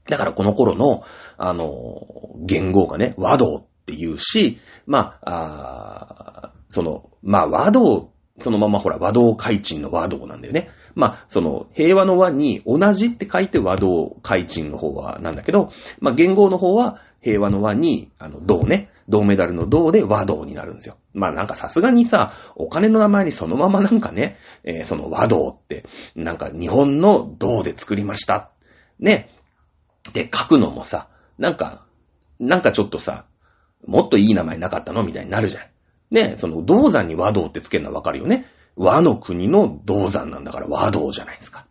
[0.09, 1.03] だからこの頃の、
[1.37, 10.69] あの、言語がね、和道っていうし、まあ、あその、まあ和道、そのままほら和道開鎮の和道なんだよね。
[10.95, 15.69] まあ、その、平和の和に同じって書いて和道開鎮の方はなんだけど、
[15.99, 20.97] まあ言語の方は平和の和に、あの、銅ね、銅メダルの銅で和道になるんですよ。
[21.13, 28.51] まあなんかさすがにさ、お金の名前にそのままなんかね、えー、その和道って、なんか日本の銅で作りました。
[28.99, 29.29] ね、
[30.13, 31.07] で、書くのもさ、
[31.37, 31.85] なんか、
[32.39, 33.25] なんかちょっとさ、
[33.85, 35.03] もっといい名前なかったの？
[35.03, 35.63] みたいになるじゃん。
[36.11, 38.45] ね、その銅山に和道ってつけるのはわかるよね。
[38.75, 41.65] 和の国の銅山なんだから和道じゃないですか。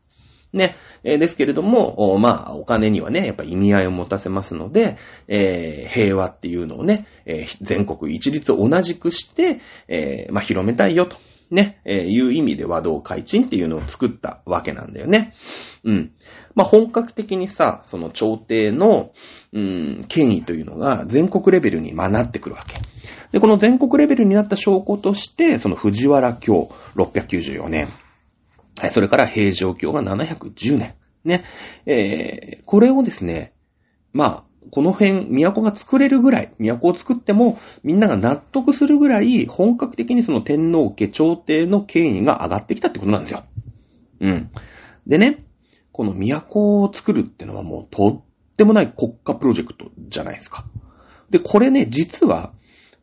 [0.53, 0.77] ね。
[1.05, 4.97] えー、ですけれども、まあ、お金にはね、やっぱ意味合いを持たせますので、
[5.29, 11.17] えー、平和っていうのをね、えー、全国一律同じくして、えまあ、広めたいよと。
[11.51, 15.35] ね、えいう意味で和道開陳っていうのを作ったわけなんだよね。
[15.85, 16.13] うん。
[16.55, 19.13] まあ、本格的にさ、その朝廷の、
[19.53, 22.81] うん、権威というのが全国レベルにまなってくるわけ。
[23.33, 27.89] で、この全国レベルになった証拠として、その藤原京694年、
[28.79, 30.95] はい、それから平城京が710年。
[31.25, 31.45] ね。
[31.87, 33.53] えー、これをですね、
[34.13, 43.45] まあ、この辺、都が作れるぐらい、都を作っても、みんなが納得するぐらい、本格的にその天皇家、朝廷の権威が上がってきたってことなんですよ。
[44.21, 44.51] うん。
[45.07, 45.45] でね、
[45.91, 48.23] この都を作るってのはもうとっ
[48.57, 50.65] てもない国家プロジェクトじゃないですか。
[51.31, 52.53] で、これね、実は、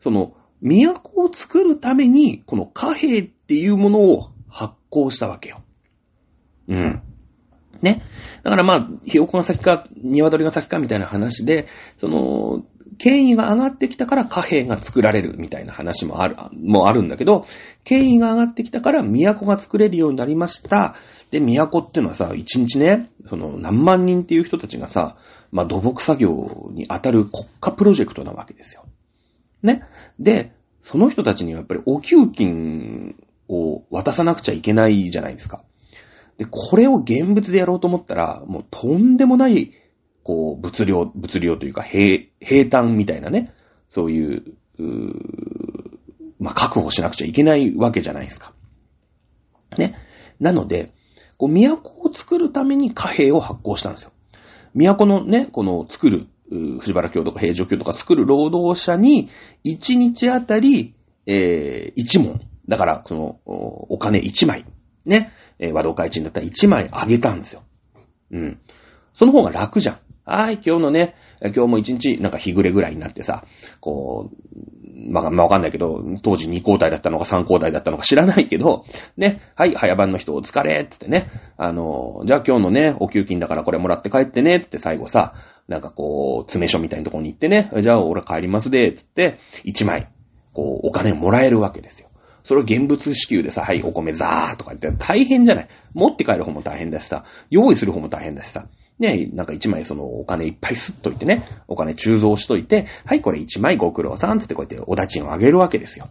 [0.01, 4.31] その、都を作るために、この貨幣っていうものを
[4.89, 5.61] 行したわけよ。
[6.67, 7.01] うん。
[7.81, 8.03] ね。
[8.43, 12.63] だからまあ、ひよこが先か、鶏が先かみたいな話で、その、
[12.97, 17.45] 権威が上がってきたから貨幣が作られるみたいな話もある、もあるんだけど、
[17.83, 20.95] 権威が上がってきたから都が作れるようになりました。
[21.31, 25.15] で、都っていうのはさ、一日ね、その何万人っていう人たちがさ、
[25.51, 28.85] まあ土木作業に当たる国家プロジェクトなわけですよ。
[29.63, 29.83] ね。
[30.19, 33.15] で、その人たちにはやっぱりお給金
[33.49, 35.63] を渡さなくちゃいけないじゃないですか。
[36.37, 39.71] で、これを現物でやろうと思ったら、もうとんでもない、
[40.23, 43.51] こう、物量、物量というか、平、平坦みたいなね、
[43.89, 44.43] そういう、
[44.77, 44.83] う
[46.39, 48.53] まあ、確保しなくちゃいけないわけじゃないですか。
[49.77, 49.95] ね。
[50.39, 50.93] なので、
[51.37, 54.11] こう、都を作るために貨幣を発行したんですよ。
[54.75, 59.29] 都のね、この作る、藤原京とか平城京とか作る労働者に、
[59.65, 62.41] 1日あたり、えー、1問。
[62.69, 64.65] だから、その、お金1枚。
[65.05, 65.31] ね。
[65.57, 67.63] え、和道会賃だったら1枚あげたんですよ。
[68.31, 68.59] うん。
[69.11, 69.99] その方が楽じゃん。
[70.23, 73.43] はい、今日のね、今日も1日なんか日暮れぐらいになってさ、
[73.79, 78.85] こう、まあ、まあ、わかんないけど、当時2交代だったのか3交代だったのか知らないけど、
[79.17, 85.33] ね、はい、早番の人お疲れってってね、あの、じゃあ今日のね、お給金だからこれもらって帰ってねつって最後さ、
[85.67, 90.09] なんかこう、詰め所みたいなところに行ってね、じゃあ俺帰りますで、つって、1枚、
[90.53, 92.08] こう、お金もらえるわけですよ。
[92.43, 95.67] それを現物支給でさ、はい、お米ザーとか言って大変じゃない？
[95.93, 98.67] 持って帰る方も大変だしさ、用意する方も大変だしさ。
[98.99, 106.09] ね、なんか一枚そのお金いっぱいすっといてね、お金鋳造しといて、はい、これ一枚ご苦労さんつってこうやってお立ちをあげるわけですよ。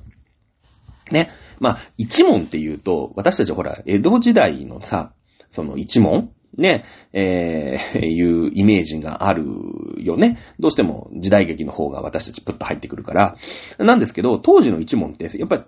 [1.11, 1.31] ね。
[1.61, 5.13] まあ、一問って言うと、私たちほら、江戸時代のさ、
[5.51, 9.45] その一問ね、えー、 いうイメージがある
[9.99, 10.39] よね。
[10.59, 13.37] どうしても時代劇の方が私たちプッと入ってくるから。
[13.79, 15.63] なんですけど、当時の一問って、やっぱり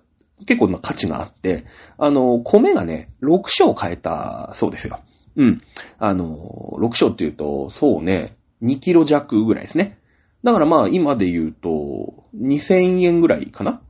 [0.47, 1.65] 結構な価値があって、
[1.99, 5.01] あの、米がね、6升変えたそうですよ。
[5.37, 5.63] うん。
[5.99, 9.99] あの、6升って言うと、そうね、2キロ弱ぐらいですね。
[10.43, 13.83] だからまあ、今で言うと、2000円ぐらいかな？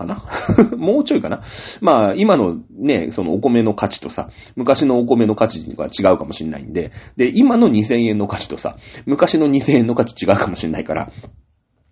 [0.00, 0.24] かな？
[0.76, 1.42] もうちょいかな？
[1.80, 11.12] まあ、今のね、そのお米の価値とさ、昔のお米の価値が違うかもしんないんで、で、今の2000円の価値とさ、昔の2000円の価値違うかもしんないから、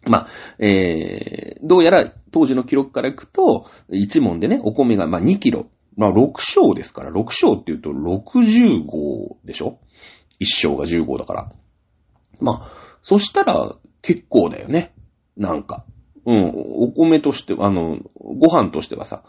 [0.07, 5.67] まあ、えー、どうやら当時の記録からいくと、1問でね、お米がまあ2キロ。
[5.97, 9.79] まあ6升ですから、6升って言うと60号でしょ
[10.41, 11.53] ?1 升が10号だから。
[12.41, 14.95] まあ、そしたら結構だよね。
[15.37, 15.85] なんか。
[16.25, 19.23] うん、お米として、あの、ご飯としてはさ、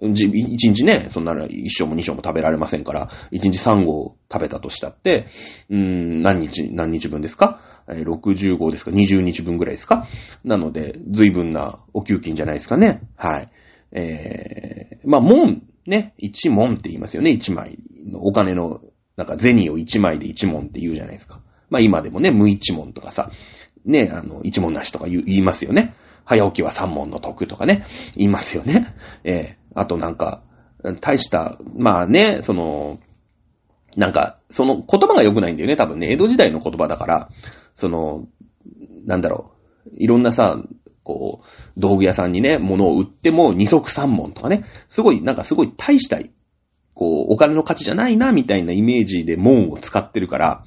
[0.00, 5.26] 一日ね、そんなら一升も二升も食べられませんから、一日三合食べたとしたって、
[5.70, 7.60] うん、何日、何日分ですか？
[7.88, 10.06] 60号ですか ?20 日分ぐらいですか？
[10.44, 13.02] なので、随分なお給金じゃないですかね。
[13.16, 13.48] はい。
[13.92, 18.80] えー、まあ、門、ね、一門って言いますよね、一枚のお金の、
[19.16, 21.40] なんか銭を一枚で一門って言うじゃないですか。
[21.70, 23.30] まあ今でもね、無一門とかさ、
[23.84, 25.94] ね、あの、一門なしとか言いますよね。
[26.24, 27.84] 早起きは三門の得とかね、
[28.16, 28.94] 言いますよね。
[29.24, 30.42] えー、あとなんか、
[31.00, 32.98] 大した、まあね、その、
[33.96, 36.12] なんか、その言葉が良くないんだよね、多分ね。
[36.12, 37.28] 江戸時代の言葉だから、
[37.74, 38.26] その、
[39.04, 39.52] なんだろ
[39.86, 40.62] う、いろんなさ、
[41.02, 46.30] こう、道具屋さんにね、物を売っても二足三門とかね、すごい、なんかすごい大したい、
[46.94, 50.64] こう、お金の価値じゃないな、みたいなイメージで門を使ってるから、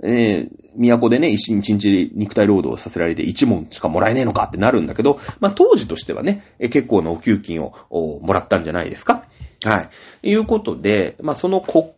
[0.00, 7.72] えー、都でね、一日肉体労働させられて一問しかもらえねえのかってなるんだけど、まあ当時としてはね、結構なお給金を
[8.20, 9.24] もらったんじゃないですか。
[9.64, 9.90] は
[10.22, 10.30] い。
[10.30, 11.90] いうことで、まあその国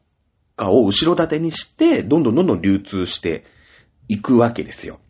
[0.61, 3.45] 家を後ろ盾にして、どんどんどんどん流通して
[4.09, 5.01] いくわけですよ。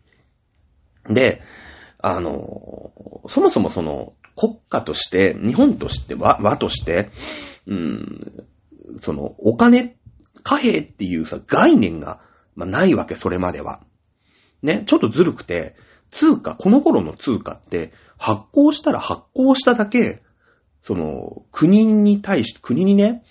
[1.09, 1.41] で、
[1.99, 2.91] あの、
[3.27, 7.11] そもそもその国家として、日本としては、和として、
[7.67, 8.19] うん、
[9.01, 9.97] そのお金
[10.43, 12.21] 貨幣っていうさ、概念が、
[12.55, 13.81] まあ、ないわけ、それまでは。
[14.61, 15.75] ね、ちょっとずるくて、
[16.09, 20.21] 通貨、この頃の通貨って、発行したら発行しただけ、
[20.81, 23.23] その、国に対して、国にね、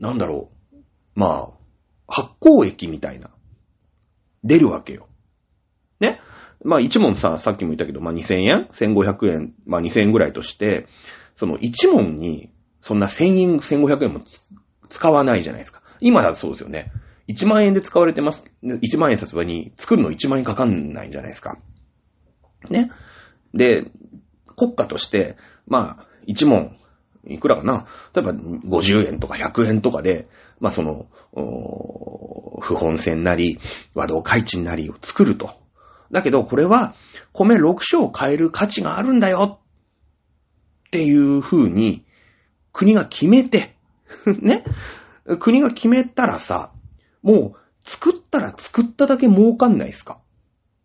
[0.00, 0.55] なんだろう、
[1.16, 1.50] まあ、
[2.06, 3.30] 発行益みたいな、
[4.44, 5.08] 出るわけよ。
[5.98, 6.20] ね？
[6.62, 10.86] まあ一問さ、さっきも言ったけど、まあ2000円 ?1500 円、まあ2000円ぐらいとして、
[11.34, 14.20] その一問に、そんな1000円、1500円も
[14.88, 15.82] 使わないじゃないですか。
[16.00, 16.92] 今だとそうですよね。
[17.28, 18.44] 1万円で使われてます。
[18.62, 21.58] 1万円札場に作るの1万円かかんないんじゃないですか。
[22.70, 22.92] ね？
[23.52, 23.90] で、
[24.56, 25.36] 国家として、
[25.66, 26.76] まあ、1問、
[27.26, 27.86] いくらかな？
[28.14, 30.28] 例えば50円とか100円とかで、
[30.60, 31.06] まあその、
[32.60, 33.58] 不本線なり、
[33.94, 35.54] 和道開地なりを作ると。
[36.10, 36.94] だけど、これは、
[37.32, 39.60] 米6升を変える価値があるんだよ
[40.86, 42.04] っていう風に、
[42.72, 43.76] 国が決めて
[44.40, 44.64] ね？
[45.40, 46.72] 国が決めたらさ、
[47.22, 50.18] もう、作ったら作っただけ儲かんないっすか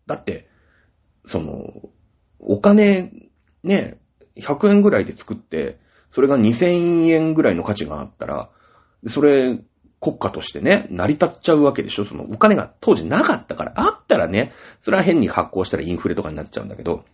[0.06, 0.48] だって、
[1.24, 1.90] その、
[2.40, 3.12] お金、
[3.62, 3.98] ね、
[4.36, 8.50] 100円ぐらいで作って、それが2000円ぐらいの価値があったら、
[9.06, 9.58] それ、
[10.00, 17.04] 国家としてね、成り立っちゃうわけでしょそのお金が当時なかったから、あったらね、それは変に発行したらインフレとかになっちゃうんだけど、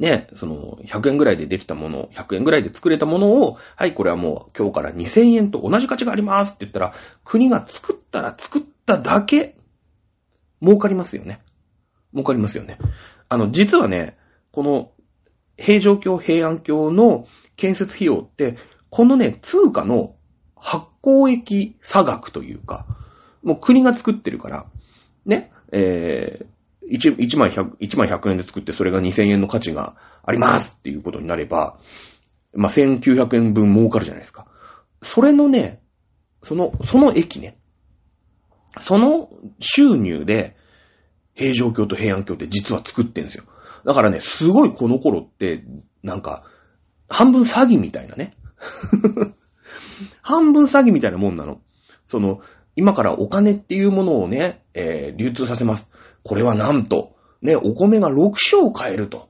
[0.00, 6.92] ね、その、100円ぐらいでできたもの、100円ぐらいで作れたものを、はい、これはもう今日から2000円と同じ価値がありますって言ったら、
[7.24, 9.56] 国が作ったら作っただけ、
[10.60, 11.40] 儲かりますよね。
[12.12, 12.78] 儲かりますよね。
[13.28, 14.18] あの、実はね、
[14.50, 14.90] この、
[15.56, 18.56] 平城京、平安京の建設費用って、
[18.90, 20.15] このね、通貨の
[20.56, 22.86] 発行益差額というか、
[23.42, 24.66] もう国が作ってるから、
[25.24, 31.78] ね、えー、1, 1万100、1万100円で作ってそれが2000円の価値がありますっていうことになれば、
[32.54, 34.46] まあ、1900円分儲かるじゃないですか。
[35.02, 35.82] それのね、
[36.42, 37.58] その、その駅ね、
[38.80, 39.30] その
[39.60, 40.56] 収入で、
[41.34, 43.44] 平城京と平安京って実は作ってんですよ。
[43.84, 45.64] だからね、すごいこの頃って、
[46.02, 46.44] なんか、
[47.08, 48.32] 半分詐欺みたいなね。
[50.22, 51.60] 半分詐欺みたいなもんなの。
[52.04, 52.40] その、
[52.76, 55.88] 今からお金っていうものをね、えー、流通させます。
[56.22, 59.28] これはなんと、ね、お米が6升買えると。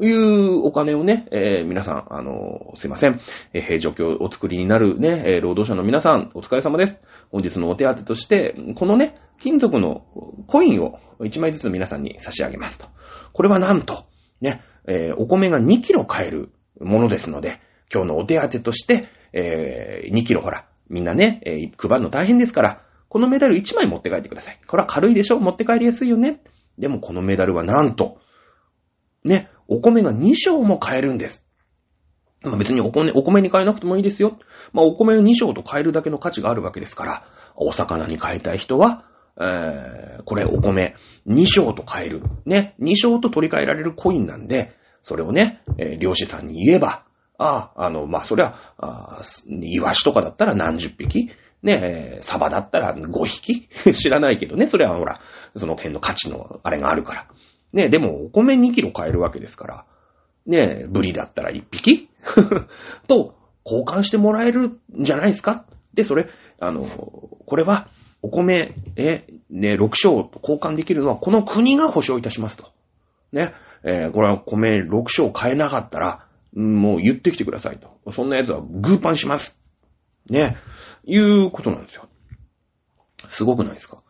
[0.00, 3.20] いうお金をね、えー、皆さん、あのー、すいません。
[3.52, 6.98] えー、状況お作りになるね、えー、労働者の皆さん、お疲れ様です。
[7.32, 10.04] 本日のお手当として、このね、金属の
[10.46, 12.86] コインを1枚ずつ皆さんに差し上げますと。
[13.32, 14.06] これはなんと、
[14.40, 17.60] ね、えー、お米が2キロ買えるものですので、
[17.92, 24.60] 今日のお手当として、えー、2キロほら、みんなね、えー、配るの大変ですから、このメダル1枚持って帰ってください。
[24.66, 25.38] これは軽いでしょ？
[25.38, 26.42] 持って帰りやすいよね？
[26.78, 28.18] でもこのメダルはなんと、
[29.24, 31.44] ね、お米が2升も買えるんです。
[32.42, 34.38] まあ、別にお米、お米に変えなくてもいいですよ。
[34.72, 37.24] まあ、お米を2升と変えるだけの価値があるわけですから、
[37.56, 39.04] お魚に変えたい人は、
[39.40, 40.94] えー、これお米
[41.26, 42.22] 2升と変える。
[42.46, 47.04] ね、2升と取り替えられるコインなんで、それをね、えー、漁師さんに言えば、
[47.38, 51.30] ああ、あの、まあ、そりゃ、あイワシとかだったら何十匹？
[51.62, 53.68] ね、え、サバだったら5匹？
[53.94, 55.20] 知らないけどね、それはほら、
[55.56, 57.26] その辺の価値のあれがあるから。
[57.72, 59.84] ね、でもお米2キロ買えるわけですから、
[60.46, 62.08] ねえ、ブリだったら1匹？
[63.06, 63.34] と
[63.64, 65.64] 交換してもらえるんじゃないですか？
[65.94, 66.28] で、それ、
[66.60, 67.88] あの、これは、
[68.22, 72.66] お米、え、ね、6升と交換できるのは、この国が保証いたしますと。
[73.32, 73.52] ね、
[73.84, 76.24] えー、これは米6升買えなかったら、
[76.58, 78.12] もう言ってきてくださいと。
[78.12, 79.58] そんな奴はグーパンします。
[80.28, 80.56] ね。
[81.04, 82.08] いうことなんですよ。
[83.28, 84.02] すごくないですか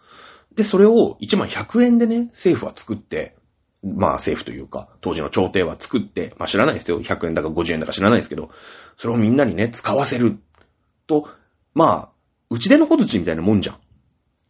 [0.54, 3.36] で、それを1万100円でね、政府は作って、
[3.82, 7.00] まあ政府というか、当時の朝廷は作って、まあ知らないですよ。
[7.00, 8.50] 100円だか50円だか知らないですけど、
[8.96, 10.38] それをみんなにね、使わせる。
[11.06, 11.28] と、
[11.74, 12.08] まあ、
[12.50, 13.78] うちでの小槌みたいなもんじゃん。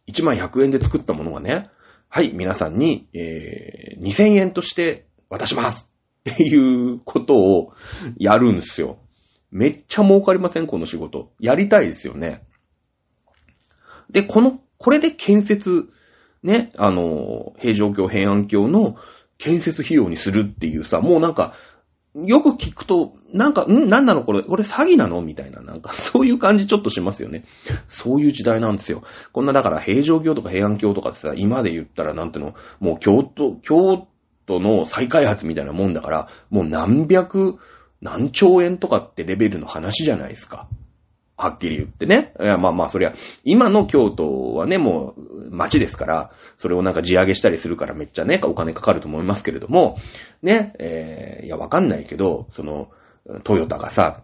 [0.07, 1.69] 1万100円で作ったものがね、
[2.07, 5.89] はい、皆さんに、えー、2000円として渡します。
[6.29, 7.73] っていうことを
[8.17, 8.97] やるんですよ。
[9.51, 10.67] めっちゃ儲かりません？
[10.67, 11.31] この仕事。
[11.39, 12.43] やりたいですよね。
[14.09, 15.89] で、この、これで建設、
[16.43, 18.95] ね、あの、平城京、平安京の
[19.37, 21.53] 建設費用にするっていうさ、もうなんか、
[22.15, 23.87] よく聞くと、なんか、ん？
[23.87, 24.23] なんなの？
[24.23, 25.21] これ、これ詐欺なの？
[25.21, 27.43] みたいな、なんか、そういう感じちょっとしますよね。
[27.87, 29.03] そういう時代なんですよ。
[29.31, 34.07] こんな、だから、平城京とか平安京とかってさ、今で言ったら、なんていうの、もう京都、京
[34.49, 37.59] トの再開発みたいなもんだから、もう何百、
[38.01, 40.67] 何兆円とかってレベルの話じゃないですか。
[41.37, 42.33] はっきり言ってね。
[42.41, 43.13] いや、まあまあ、そりゃ、
[43.45, 49.97] 今の京都はね、もう、街ですから、それをなんか地上げしたりするからめっちゃね、お金かかると思いますけれども、
[50.41, 52.89] ね、えー、いや、わかんないけど、その、
[53.43, 54.23] トヨタがさ、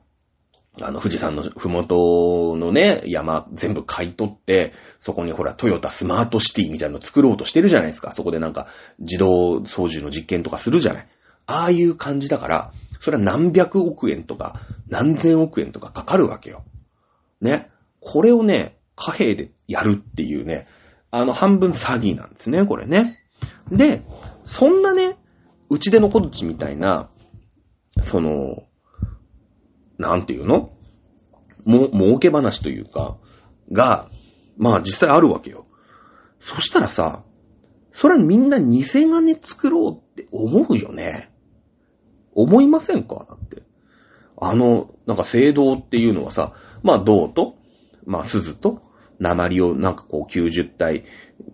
[0.82, 8.11] あの、富士山のふもとのね、山全部買い取って、そこにほら、トヨタスマートシティみたいなの作ろうとしてるじゃないですか。
[8.11, 8.67] そこでなんか、
[8.99, 11.07] 自動操縦の実験とかするじゃない。
[11.47, 14.59] ああいう感じだから、それは何百億円とか、
[14.89, 16.63] 何千億円とかかかるわけよ。
[17.41, 17.69] ね。
[17.99, 20.67] これをね、貨幣でやるっていうね、
[21.11, 23.19] あの、半分詐欺なんですね、これね。
[23.71, 24.03] で、
[24.43, 25.17] そんなね、
[25.69, 27.09] うちでの小ちみたいな、
[28.01, 28.63] その、
[29.98, 30.72] なんていうの？
[31.64, 33.18] も、儲け話というか、
[33.72, 34.10] が、
[34.58, 35.66] まあ実際あるわけよ。
[36.39, 37.24] そしたらさ、
[37.91, 41.32] それはみんな偽金作ろうって思うよね。
[42.34, 43.26] 思いませんか？
[43.30, 43.64] だって。
[44.38, 47.56] あの、なんか聖堂っていうのはさ、まあ銅と、
[48.06, 48.82] まあ鈴と、
[49.20, 51.06] 鉛をなんかこう90体、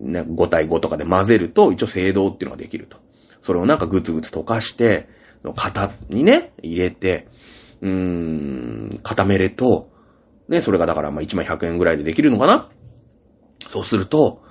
[0.02, 2.98] 5対5とかで混ぜると、一応聖堂っていうのができると。
[3.40, 5.08] それをなんかグツグツ溶かして、
[5.44, 7.28] 型にね、入れて、
[7.82, 9.90] うーん、固めると、
[10.48, 12.70] ね、それがだからま1枚100円ぐらいでできるのかな？
[13.68, 14.42] そうすると、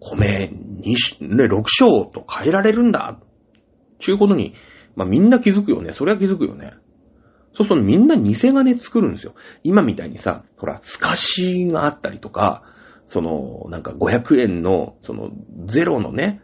[0.00, 0.50] 米
[0.80, 3.18] 2、ね、6升と変えられるんだ。
[3.98, 4.54] ちゅうことに、
[4.96, 5.92] まあみんな気づくよね。
[5.92, 6.74] それは気づくよね。
[7.52, 9.34] そうするとみんな偽金作るんですよ。
[9.64, 12.62] 今みたいにさ、ほら、透かしがあったりとか、
[13.06, 15.30] その、なんか500円の、その、
[15.66, 16.42] ゼロのね、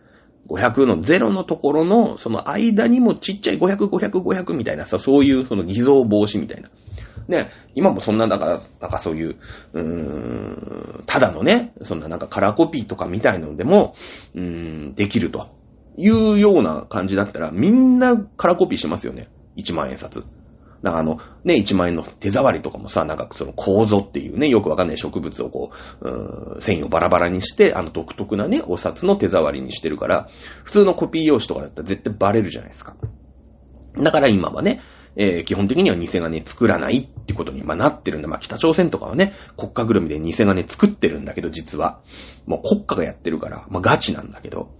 [0.49, 6.69] 500の0のところの、その間にもちっちゃい500、500、500みたいなさ、そういうその偽造防止みたいな。
[7.29, 9.37] ね、今もそんな、だから、なんかそういう、
[9.73, 13.97] うーん、ただのね、そんななんかカラーコピーとかみたいのでも、
[14.35, 14.43] うー
[14.91, 15.49] ん、できると
[15.99, 19.29] いうような感じだったら、みんなカラーコピーしますよね。
[19.57, 20.25] 1万円札。
[20.87, 30.29] だかあの、ね、1万円の手触りとかもさ、なんかその構造っていうね、よくわかんない植物をこう、う繊維をバラバラにして、あの独特なね、お札の手触りにしてるから、
[30.63, 32.95] 普通のコピー用紙とかだったら絶対バレるじゃないですか。
[34.01, 34.81] だから今はね、
[35.17, 38.29] えー、基本的には偽金作らないってことに、まあ、なってるんだ。
[38.29, 42.01] まあ、北朝鮮とかはね、国家ぐるみで偽金作ってるんだけど、実は。
[42.47, 44.71] もう国家がやってるから、まあ、ガチなんだけど。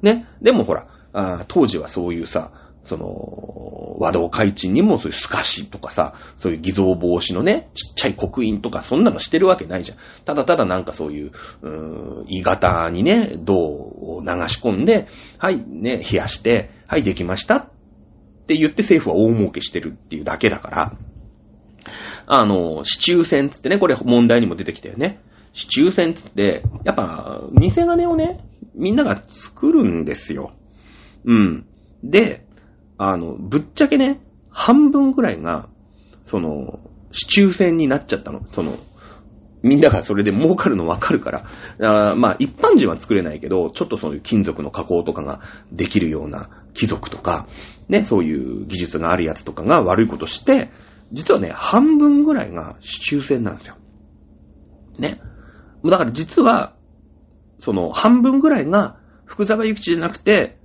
[0.00, 0.26] ね。
[0.40, 2.52] でもほら、あ当時はそういうさ、
[2.84, 9.98] その、和道会賃にもそういう透かしとかさ、そういう偽造防止のね、ちっちゃい刻印とか、そんなのしてるわけないじゃん。
[10.24, 15.06] ただただなんかそういう、うーん、鋳型にね、銅を流し込んで、
[15.38, 17.66] はい、ね、冷やして、はい、できましたっ
[18.46, 20.96] て言って政府は大儲けしてるっていうだけだから、
[22.26, 25.20] あの、市中線つってね、これ問題にも出てきたよね。
[25.52, 28.38] 市中線つって、やっぱ、偽金をね、
[28.74, 30.52] みんなが作るんですよ。
[31.24, 31.66] うん。
[32.02, 32.41] で、
[33.10, 35.68] あの、ぶっちゃけね、半分ぐらいが、
[36.22, 36.78] その、
[37.10, 38.46] 市中戦になっちゃったの。
[38.46, 38.76] その、
[39.62, 42.10] みんながそれで儲かるのわかるから。
[42.10, 45.40] あまあ、一般人は作れないけど、ちょっとそういう金属の加工とかが
[45.72, 47.48] できるような貴族とか、
[47.88, 50.70] ね、そういう技術があるやつとかが悪いことして、
[51.12, 53.76] 実はね、半分ぐらいが市中戦なんですよ。
[54.98, 55.20] ね。
[55.84, 56.74] だから実は、
[57.58, 60.61] その半分ぐらいが福沢諭吉じゃなくて、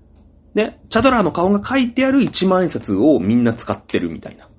[0.57, 4.49] ね、チャドラーの顔が書いてある一万円札をみんな使ってるみたいな、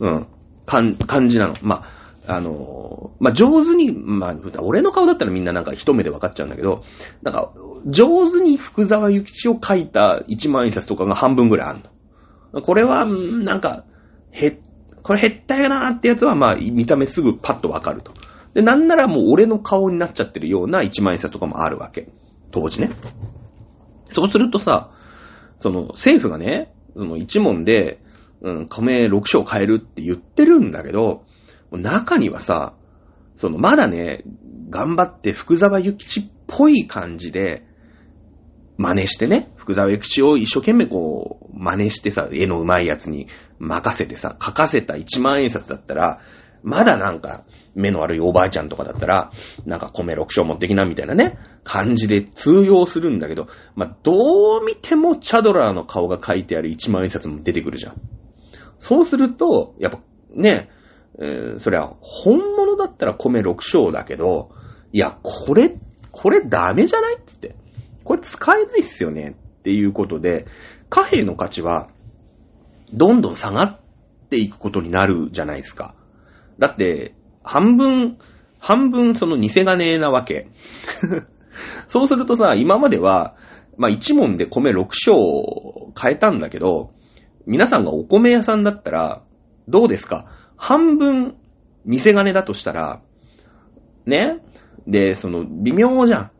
[0.00, 0.26] うん、
[0.64, 1.54] 感じなの。
[1.60, 1.84] ま
[2.26, 6.82] あ、あのー、まあ、上手に、まあ、俺の顔だったらみんななんか一目で分かっちゃうんだけど、
[7.22, 7.52] なんか、
[7.86, 11.80] 上手に福沢諭吉を書いた一万円札とかが半分ぐらいある
[12.54, 12.62] の。
[12.62, 13.84] これは、なんか、
[14.30, 14.58] へ、
[15.02, 18.12] これ減ったよなーってやつは、まあ、見た目すぐパッと分かると。
[18.54, 22.08] で、なんならもう俺の顔になっちゃってるような一万円札とかもあるわけ。
[22.50, 22.92] 当時ね。
[24.08, 24.93] そうするとさ、
[25.64, 27.98] その、政府がね、その一問で、
[28.42, 31.24] うん、米6章変えるって言ってるんだけど、
[31.72, 32.74] 中にはさ、
[33.36, 34.24] その、まだね、
[34.68, 37.64] 頑張って福沢諭吉っぽい感じで、
[38.76, 46.20] 真似してね、福沢諭吉を一生懸命こう、真似してさ、絵の上手いやつに任せてさ、書かせた一万円札だったら、
[46.62, 47.44] まだなんか、
[47.74, 49.32] 目の悪いおばあちゃんとかだったら、
[49.66, 58.00] なんか米6章持ってきなみたいなね、感じで通用するんだけど、まあ、どう見てもチャドラーの顔が書いてある1万円札も出てくるじゃん。
[58.78, 59.98] そうすると、やっぱ
[60.34, 60.68] ね、
[61.18, 64.50] えー、そりゃ、本物だったら米6章だけど、
[64.92, 65.76] いや、これ、
[66.10, 67.56] これダメじゃないっつって。
[68.04, 69.36] これ使えないっすよね。
[69.58, 70.46] っていうことで、
[70.90, 71.88] 貨幣の価値は、
[72.92, 73.80] どんどん下がっ
[74.28, 75.94] ていくことになるじゃないですか。
[76.58, 77.14] だって、
[77.44, 78.18] 半分、
[78.58, 80.48] 半分その偽金なわけ。
[81.86, 83.36] そうするとさ、今までは、
[83.76, 86.90] まあ一問で米6升変えたんだけど、
[87.46, 89.22] 皆さんがお米屋さんだったら、
[89.68, 90.26] どうですか？
[90.56, 91.36] 半分
[91.86, 93.02] 偽金だとしたら、
[94.06, 94.38] ね？
[94.86, 96.30] で、その、微妙じゃん。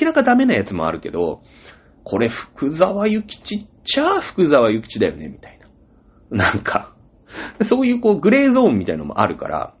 [0.00, 1.42] 明らかダメなやつもあるけど、
[2.04, 5.58] これ福沢諭吉っちゃ福沢諭吉だよね、みたい
[6.30, 6.44] な。
[6.44, 6.94] なんか、
[7.62, 9.74] そういうこうグレーゾーンみたいのもあるから、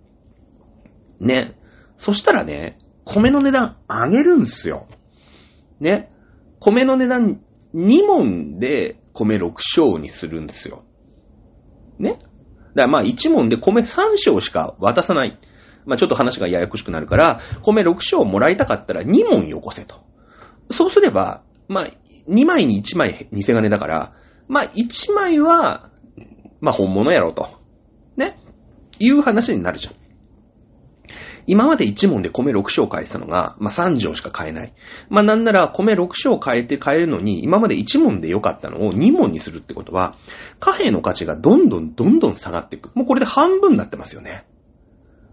[1.20, 1.58] ね。
[1.96, 4.86] そしたらね、米の値段上げるんすよ。
[5.80, 6.10] ね。
[6.60, 7.40] 米の値段
[7.74, 10.84] 2問で米6升にするんすよ。
[11.98, 12.10] ね。
[12.10, 12.22] だか
[12.74, 15.38] らまあ1問で米3升しか渡さない。
[15.86, 19.96] まあちょっと話がややこしくなるから、米6升もらいたかったら2問よこせと。
[20.70, 21.90] そうすれば、まあ
[22.28, 24.12] 2枚に1枚偽金だから、
[24.48, 25.90] まあ1枚は、
[26.60, 27.48] まあ本物やろうと。
[28.16, 28.38] ね。
[28.98, 29.94] いう話になるじゃん。
[31.48, 34.74] 今まで1問で米6升買えてたのが、まあ、3錠しか買えない。
[35.08, 40.14] まあ、なんなら米6升買えて買えるのに、今まで1問で良かったのを2問にするってことは、
[40.60, 42.94] 貨幣の価値がどんどんどんどん下がっていく。
[42.94, 44.44] もうこれで半分になってますよね。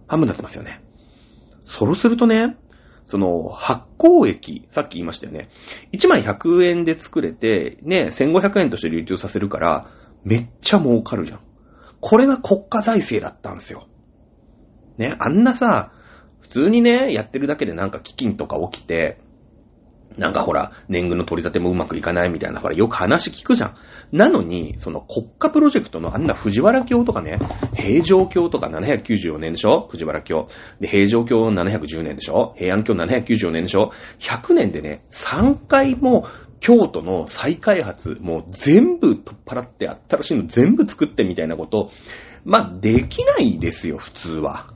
[0.07, 0.81] 半分になってますよね。
[1.65, 2.55] そうするとね、
[3.03, 5.49] その、発行液、さっき言いましたよね。
[5.91, 9.87] 1枚100円で作れて、ね、1500円として流通させるから、
[10.23, 11.39] めっちゃ儲かるじゃん。
[11.99, 13.89] これが国家財政だったんですよ。
[14.97, 15.91] ね、あんなさ、
[16.45, 19.17] 普通にね、やってるだけでなんか飢饉とか起きて、
[20.15, 23.75] なんかほら、年貢の取り立てもうまくいかないみたいな、ほら、よく話聞くじゃん。
[24.11, 27.39] なのに、その国家プロジェクトのあんな藤原京とかね、
[27.73, 29.87] 平城京とか794年でしょ？
[29.89, 30.47] 藤原京。
[30.79, 32.53] で、平城京710年でしょ？
[32.57, 36.27] 平安京794年でしょ ?100 年でね、3回も
[36.59, 41.91] 京都の再開発、もう全部取っ払って新しいの全部作ってみたいなこと、
[42.45, 44.67] まあ、できないですよ、普通は。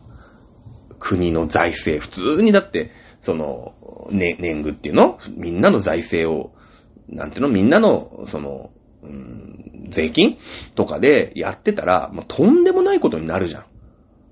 [1.00, 5.20] 国の財政、普通にだって、その、ね、年貢っていうの？
[5.30, 6.54] みんなの財政を、
[7.08, 7.50] なんていうの？
[7.50, 8.72] みんなの、その、
[9.04, 10.38] うん、税金
[10.76, 13.66] とかでやってたら、もうとんでもないことになるじゃん。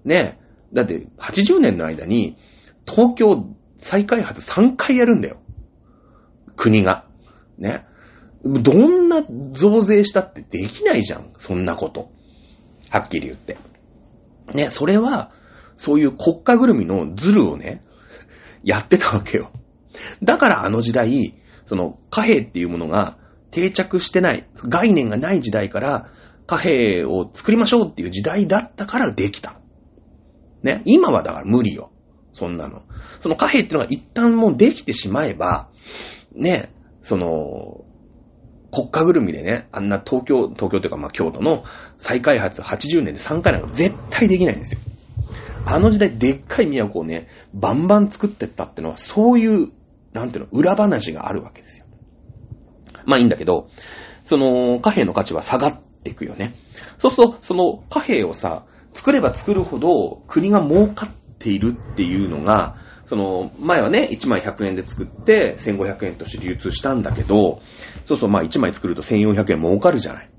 [0.03, 0.39] ね
[0.73, 2.37] だって、80年の間に、
[2.85, 5.37] 東京再開発3回やるんだよ。
[6.55, 7.05] 国が。
[7.57, 7.85] ね。
[8.43, 11.31] どんな増税したってできないじゃん。
[11.37, 12.11] そんなこと。
[12.89, 13.57] はっきり言って。
[14.53, 15.31] ね、それは、
[15.77, 17.83] そういう国家ぐるみのズルをね、
[18.63, 19.51] やってたわけよ。
[20.21, 23.17] だからあの時代、その貨幣っていうものが
[23.51, 26.09] 定着してない、概念がない時代から
[26.45, 29.59] 貨幣を作りましょうっていう時代だったからできた。
[30.63, 30.81] ね。
[30.85, 31.91] 今はだから無理よ。
[32.33, 32.83] そんなの。
[33.19, 35.69] その貨幣っていうのが一旦もうできてしまえば、
[36.33, 37.85] ね、その、
[38.71, 41.63] 国家ぐるみでね、あんな東京、東京というかまあ京都の
[41.97, 44.79] 再開発80年で3回なんか絶対できないんですよ。
[45.69, 49.69] あの時代でっかい都をね、バンバン作ってったってのは、そういう、
[50.13, 51.85] なんていうの、裏話があるわけですよ。
[53.05, 53.69] まあいいんだけど、
[54.23, 56.53] その、貨幣の価値は下がっていくよね。
[56.97, 67.61] そうすると、その貨幣をさ、作れば作るほど国が儲かっているっていうのが、その、前はね、1枚100円で作って1500円として流通したんだけど、
[68.05, 70.29] そうそう、まあ1枚作ると1400円儲かるじゃない。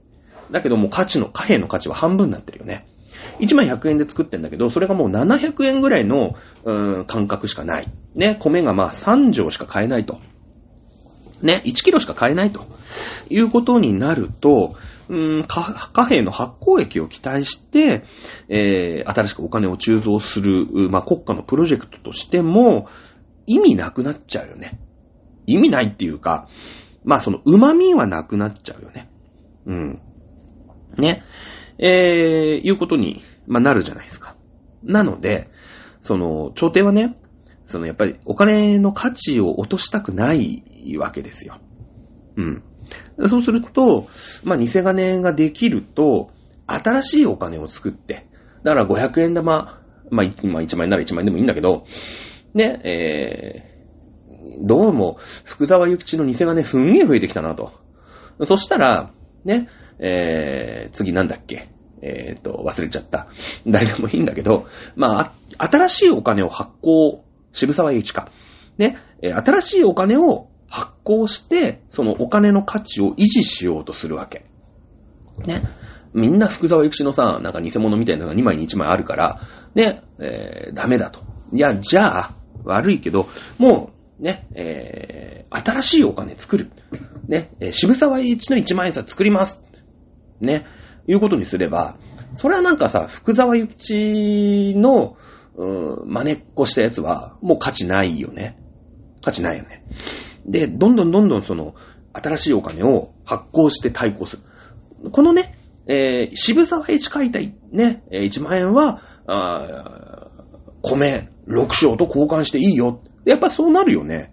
[0.51, 2.87] だけども価値の、貨幣の価値は半分になってるよね。
[3.41, 7.93] 1枚100円で作ってんだけど、それがもう700円ぐらいの、うーん、感覚しかない。
[8.14, 10.20] ね、米がまあ3錠しか買えないと。
[11.43, 12.66] ね、1キロしか買えないと
[13.30, 14.74] いうことになると、
[15.09, 18.05] うん、貨幣の発行益を期待して、
[18.49, 22.89] えー、新しくお金を鋳造する、まあ、国家のプロジェクトとしても、
[23.47, 24.80] 意味なくなっちゃうよね。
[25.47, 26.49] 意味ないっていうか、
[27.05, 29.11] まあ、その旨味はなくなっちゃうよね。
[29.64, 30.03] うん。
[30.99, 31.22] ね。
[31.79, 34.37] えー、いうことに、まあ、なるじゃないですか。
[34.83, 35.49] なので、
[36.01, 37.16] その、朝廷はね、
[37.66, 40.62] その、やっぱりお金の価値を落としたくない
[40.99, 41.59] わけですよ。
[42.37, 42.62] うん。
[43.26, 44.09] そうすると、
[44.43, 46.31] まあ、偽金ができると、
[46.66, 48.29] 新しいお金を作って、
[48.62, 51.85] だから500円玉、まあ、今1万円なら1万円でもいいんだけど、
[52.55, 57.72] ね、えー、どうも、福沢諭吉の偽金すんげえ増えてきたなと。
[58.45, 59.12] そしたら、
[59.49, 59.69] ね、
[59.99, 61.71] えー、次なんだっけ？
[62.01, 63.27] えっ、ー、と、忘れちゃった。
[63.67, 68.31] 誰でもいいんだけど、まあ、新しいお金を発行、渋沢栄一か。
[68.77, 74.45] ね、新しいお金を発行して、そのお金の価値を維持しようとするわけ。
[75.45, 75.65] ね。
[76.15, 79.41] みんな福沢諭吉のさ、なんか偽物みたいなのが2枚に1枚あるから、
[79.75, 81.21] ね、えー、ダメだと。
[81.53, 82.35] いや、じゃあ、
[82.65, 83.29] 悪いけど、
[83.59, 86.71] もう、ね、えー、新しいお金作る。
[87.29, 89.61] ね、渋沢栄一の1万円札作ります。
[90.41, 90.64] ね、
[91.07, 91.97] いうことにすれば、
[92.33, 95.16] それはなんかさ、福沢諭吉の、
[95.57, 98.59] うー真似っこしたやつは、もう価値ないよね。
[99.23, 99.85] 価値ないよね。
[100.47, 101.75] で、どんどんどんどんその、
[102.12, 104.43] 新しいお金を発行して対抗する。
[105.11, 105.57] このね、
[105.87, 110.29] えー、渋沢栄一書いたね、1万円は、あ
[110.83, 113.03] 米6升と交換していいよ。
[113.29, 114.33] やっぱそうなるよね。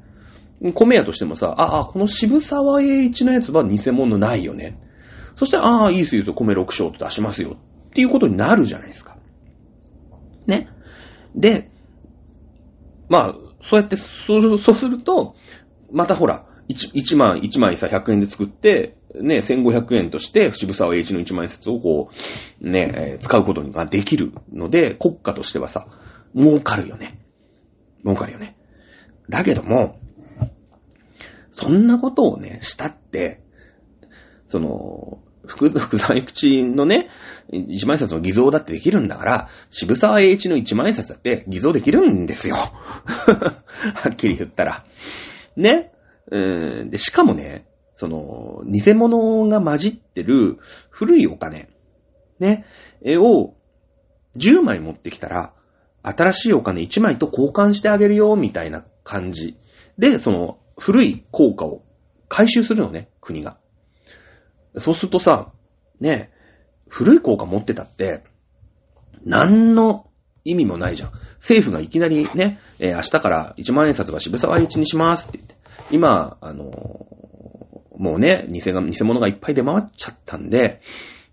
[0.73, 4.79] 米屋としてもさ、ああ、この渋沢栄一のやつは偽物ないよね。
[5.35, 7.57] そしてああ、いいですよ、米6升と出しますよ。
[7.89, 9.17] っていうことになるじゃないですか。
[10.47, 10.69] ね。
[11.35, 11.69] で、
[13.09, 15.35] まあ、そうやって、そうすると、
[15.91, 22.09] またほら、1, 1万、1枚さ、100円で作って、ね、1500円として、渋沢栄一の1万円札をこ
[22.61, 25.87] う、ね、えー使うことができるので、国家としてはさ、
[26.35, 27.19] 儲かるよね。
[28.03, 28.54] 儲かるよね。
[29.29, 29.99] だけども、
[31.51, 33.41] そんなことをね、したって、
[34.45, 37.07] その、福、福沢諭吉のね、
[37.51, 42.55] 一万円札の偽造だってできるんだから、渋沢栄一の一万円札だって偽造できるんですよ。
[42.57, 43.53] は
[44.11, 44.83] っきり言ったら。
[45.55, 45.91] ね。
[46.31, 50.57] うん、で、しかもね、その、偽物が混じってる
[50.89, 51.69] 古いお金、
[52.39, 52.65] ね、
[53.01, 53.53] 絵を
[54.35, 55.53] 10枚持ってきたら、
[56.03, 59.57] 新しいお金1枚と交換してあげるよ、みたいな感じ。
[59.97, 61.83] で、その、古い効果を
[62.27, 63.57] 回収するのね、国が。
[64.77, 65.53] そうするとさ、
[66.01, 66.31] ね、
[66.89, 68.25] 古い効果持ってたって、
[69.23, 70.07] 何の
[70.43, 71.11] 意味もないじゃん。
[71.35, 75.55] 政府がいきなりね、えー明日から1万円札は渋沢栄一にしますって言って。
[75.91, 77.15] 今、あのー
[77.97, 80.81] もうね、偽が、偽物がいっぱい出回っちゃったんで、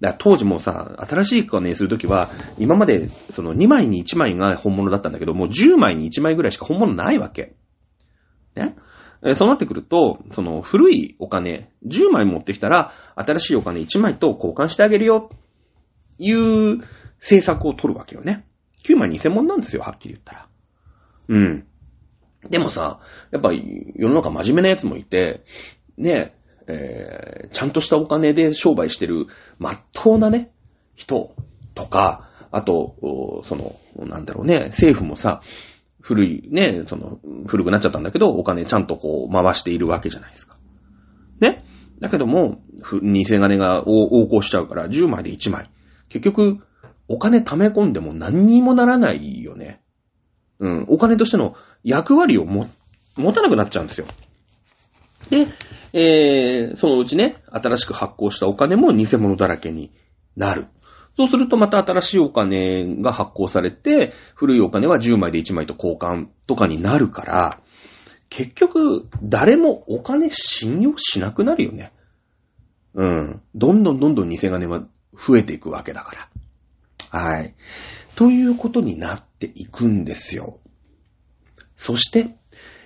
[0.01, 7.55] だ当時もさ、新しい金にするときは、今まで、その2枚に1枚が本物だったんだけど、もう10枚に1枚ぐらいしか本物ないわけ。
[8.55, 8.77] ね。
[9.35, 15.31] そうなってくると、その古いお金、10枚持ってきたら、新しいお金1枚と交換してあげるよ、
[16.19, 16.79] いう
[17.21, 18.45] 政策を取るわけよね。
[18.85, 20.49] 9枚偽物なんですよ、はっきり言ったら。
[21.29, 21.67] うん。
[22.51, 23.01] でもさ、
[23.31, 25.45] やっぱり世の中真面目なやつもいて、
[25.97, 26.35] ね、
[26.67, 29.27] えーちゃんとしたお金で商売してる、
[29.59, 30.51] まっとうなね、
[30.95, 31.35] 人
[31.75, 35.43] とか、あと、その、なんだろうね、政府もさ、
[36.03, 40.57] 古い、ね、その、古くなっちゃったんだけど、お金ちゃんとこう、回しているわけじゃないですか。
[41.41, 41.65] ね。
[42.01, 45.71] だけども、ふ偽金が横横行しちゃうから、10枚で1枚。
[46.09, 46.59] 結局、
[47.09, 49.81] お金貯め込んでも何にもならないよね。
[50.59, 50.85] うん。
[50.89, 52.69] お金としての役割をも、
[53.17, 54.07] 持たなくなっちゃうんですよ。
[55.31, 55.47] で、
[55.93, 59.93] えー、そのうちね、新しく発行したお金も偽物だらけに
[60.37, 60.67] なる。
[61.15, 67.61] そうするとまた新しいお金が発行されて、古いお金は10枚で1枚と交換とかになるから、
[68.31, 71.93] 結局、誰もお金信用しなくなるよね。
[72.95, 73.43] うん。
[73.55, 76.29] どんどんどんどん偽金は増えていくわけだか
[77.13, 77.21] ら。
[77.21, 77.55] はい。
[78.15, 80.61] ということになっていくんですよ。
[81.77, 82.37] そして、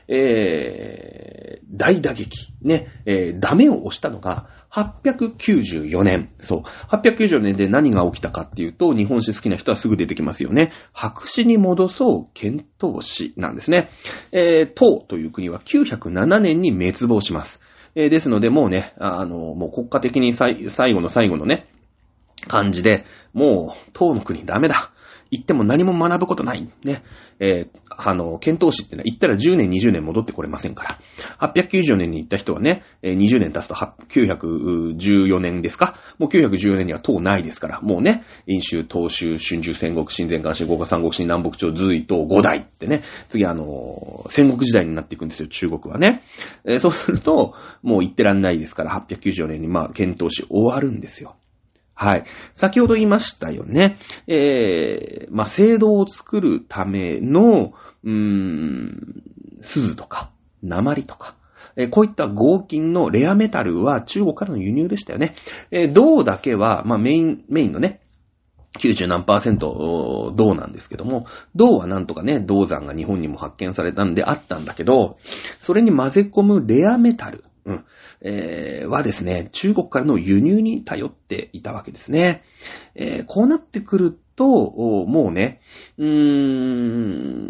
[0.09, 2.53] えー、大打撃。
[2.63, 6.31] ね、えー、ダメを押したのが、894年。
[6.41, 6.63] そう。
[6.63, 10.73] 894年で何が起きたかっていうと、日本史好きな人はすぐ出てきますよね。
[10.93, 13.89] 白紙に戻そう遣唐使なんですね。
[14.33, 17.61] えー、唐という国は907年に滅亡します。
[17.95, 21.67] えーですので、もうね、あの、もう国家的に最最後の最後のね、
[22.47, 24.93] 感じで、もう、唐の国ダメだ。
[25.31, 26.69] 行っても何も学ぶことない。
[26.85, 27.03] ね。
[27.41, 30.99] えーあの、検討士ってのは行ったら10年、20年戻ってこれませんか
[31.41, 31.49] ら。
[31.53, 35.97] 890年に行った人はね、20年経つと914年ですか？
[36.19, 37.81] もう914年には唐ないですから。
[37.81, 43.03] もうね、飲州、東州、春秋、戦国、新前漢、新五河三国、新南北朝、隋唐、五代ってね。
[43.29, 46.23] 次あの、戦国時代になっていくんですよ、中国はね。
[46.65, 51.37] え そうすると、もう行ってらんないですから、894年にまあ、検討士終わるんですよ。
[51.99, 52.25] はい。
[52.53, 53.97] 先ほど言いましたよね。
[54.27, 57.73] えー、まあ、制度を作るための、
[58.07, 59.23] うーん、
[59.61, 60.31] 鈴とか、
[60.63, 61.35] 鉛とか、
[61.77, 65.35] えこういった合金のレアメタルは中国からの輸入でしたよね。
[65.71, 68.01] え銅だけは、まあ、メイン、メインのね、
[68.79, 75.19] 90何パーセント銅なんですけども、銅はなんとかね、銅山が日本にも発見されたんであったんだけど、
[75.61, 77.85] それに混ぜ込むレアメタル、うん、
[78.21, 82.45] えーはですね、中国からの輸入に頼っていたわけですね。
[82.95, 84.47] えーこうなってくると、
[85.07, 85.61] もうね、
[85.99, 87.47] うーん、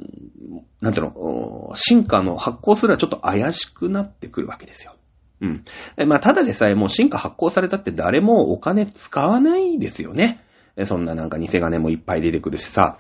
[0.81, 4.95] なんていうの、進化の発行すらちょっと怪しくなってくるわけですよ。
[5.41, 5.65] うん。
[6.09, 10.41] まあ、ただでさえもう進化発行されたって誰もお金使わないですよね。
[10.85, 12.99] そんななんか偽金もいっぱい出てくるしさ。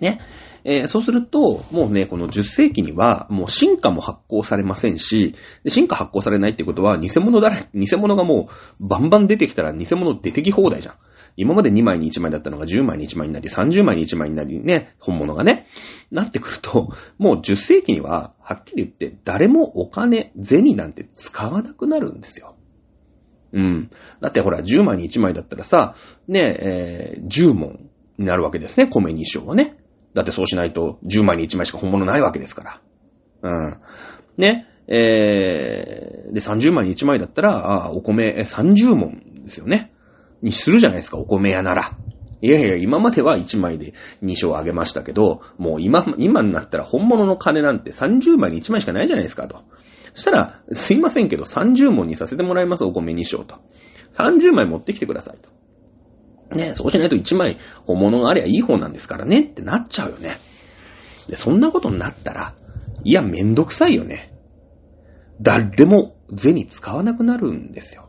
[0.00, 0.20] ね。
[0.64, 5.34] えーそうすると、もうね、この10世紀には、もう進化も発行されませんし、
[5.66, 8.48] 進化発行されないってことは、偽物だら、偽物がも
[8.80, 10.94] う、バンバン出てきたら偽物出てき放題じゃん。
[11.36, 15.66] 今まで2枚に1枚だったのが10枚に1枚になり、30枚に1枚になりね、本物がね、
[16.10, 22.56] なってくると、もう10世紀には、はっきり言って、誰もお金、銭なんて使わなくなるんですよ。
[23.52, 23.90] うん。
[24.20, 25.94] だってほら、10枚に1枚だったらさ、
[26.28, 29.76] ね、えー10問になるわけですね、米2升はね。
[30.14, 32.80] だってそうしないと、10枚に1枚しか本物ないわけですか
[33.42, 33.50] ら。
[33.50, 33.80] うん。
[34.36, 39.91] ね、えー、で、30枚に1枚だったら、あお米30問ですよね。
[40.42, 41.96] にするじゃないですか、お米屋なら。
[42.40, 49.62] いやいや、今までは1枚で2章あげましたけど、もう今、今になったら本物の金なんて30枚に1枚しかないじゃないですかと。
[50.14, 53.56] そしたら、すいませんけど30問にさせてもらいます、お米2章と。
[54.14, 55.50] 30枚持ってきてくださいと。
[56.56, 60.38] ね、そうしないと1枚本物がありゃいい方なんですからねってなっちゃうよね。
[61.28, 62.54] で、そんなことになったら、
[63.04, 64.34] いや、めんどくさいよね。
[65.40, 68.08] 誰も銭使わなくなるんですよ。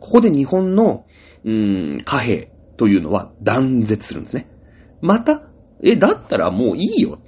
[0.00, 1.06] ここで日本の、
[1.44, 4.48] うーん、貨幣というのは断絶するんですね。
[5.00, 5.42] また、
[5.82, 7.18] え、だったらもういいよ。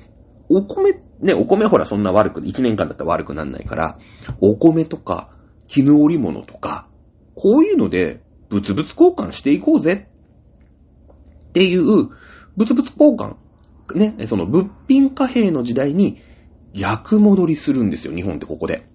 [0.48, 3.98] お米、ね、お米ほらそんな悪く、1年間だったら悪くなんないから、
[4.40, 5.30] お米とか、
[5.66, 6.88] 絹織物とか、
[7.34, 10.08] こういうので、物々交換していこうぜ。
[11.48, 12.08] っていう、
[12.56, 13.36] 物々交換。
[13.94, 16.18] ね、その物品貨幣の時代に
[16.72, 18.88] 逆戻りするんですよ、日本ってここで。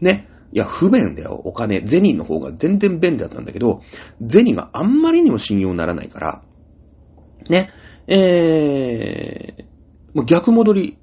[0.00, 0.28] ね。
[0.52, 1.86] いや、不便だよ、お金。
[1.86, 3.82] 銭の方が全然便利だったんだけど、
[4.28, 6.42] 銭があんまりにも信用ならないから、
[7.48, 7.70] ね。
[8.06, 10.98] えー、逆戻り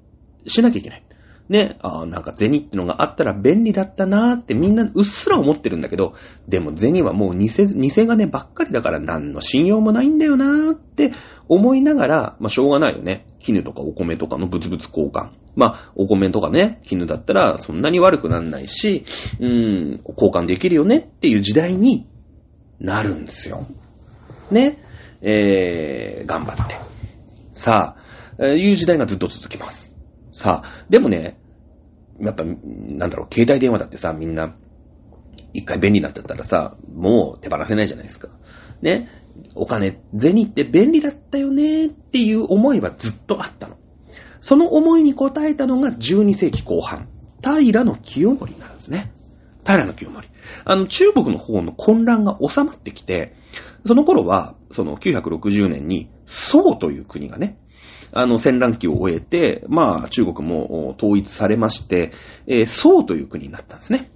[0.46, 1.02] しなきゃいけない。
[1.48, 6.14] ね、あなんか銭ってのがあったら便利だったなーってみんなうっすら思ってるんだけど、
[6.46, 11.10] でも銭はもう偽、偽金ばっかりだから何の信用もないんだよなーって
[11.48, 13.26] 思いながら、まあしょうがないよね。
[13.40, 15.30] 絹とかお米とかの物々交換。
[15.56, 19.04] まあ、お米とかね、絹だったらそんなに悪くなんないし、
[19.40, 22.06] うん、交換できるよねっていう時代に
[22.78, 23.66] なるんですよ。
[24.50, 24.82] ね。
[25.22, 26.78] えー、頑張って。
[27.52, 27.96] さ
[28.38, 29.92] あ、いう時代がずっと続きます。
[30.32, 31.38] さあ、でもね、
[32.20, 34.54] やっぱ、なんだろう、携帯電話だってさ、みんな、
[35.52, 38.28] 一回便利になっちゃったらさ、もう手放せないじゃないですか。
[38.82, 39.08] ね。
[39.54, 43.76] お金、銭って便利だったよねっていう思いはずっとあったの。
[44.40, 47.08] その思いに応えたのが12世紀後半、
[47.42, 49.12] 平の清盛なんですね。
[49.64, 50.28] 平の清盛。
[50.64, 53.34] あの、中国の方の混乱が収まってきて、
[53.86, 57.58] その頃は、その960年に、宋という国がね、
[58.12, 62.12] あの、戦乱期を終えて、まあ、中国も統一されまして、
[62.46, 64.10] えー、宋という国になったんですね。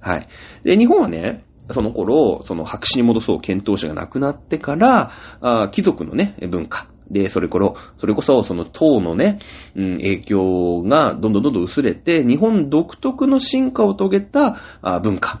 [0.00, 0.28] はい。
[0.62, 6.88] で、日本はね、その頃、その白紙に戻そう検討者が亡くなってから、貴族のね、文化。
[7.10, 9.38] で、それころ、それこそ、その唐のね、
[9.74, 14.58] うん、影響がどんどんどんどん薄れて、日本独特の進化を遂げた
[15.00, 15.40] 文化。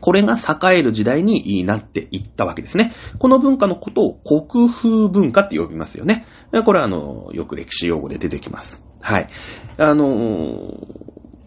[0.00, 2.92] これが栄える時代になっていったわけですね。
[3.18, 6.26] この文化のことを国風文化って呼びますよね。
[6.64, 8.84] これはあの、よく歴史用語で出てきます。
[9.00, 9.28] はい。
[9.76, 10.76] あの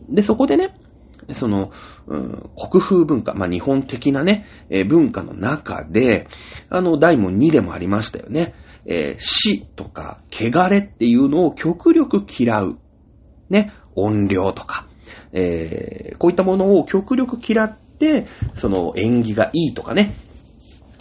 [0.09, 0.75] で、そこでね、
[1.33, 1.71] その、
[2.07, 6.27] うん、国風文化、まあ、日本的なね、えー、文化の中で、
[6.69, 8.53] あの、大門2でもありましたよね。
[8.85, 12.77] えー、死とか、汚れっていうのを極力嫌う。
[13.49, 14.87] ね、音量とか、
[15.33, 20.15] えー、こういったものを極力嫌って、その縁起がいいとかね、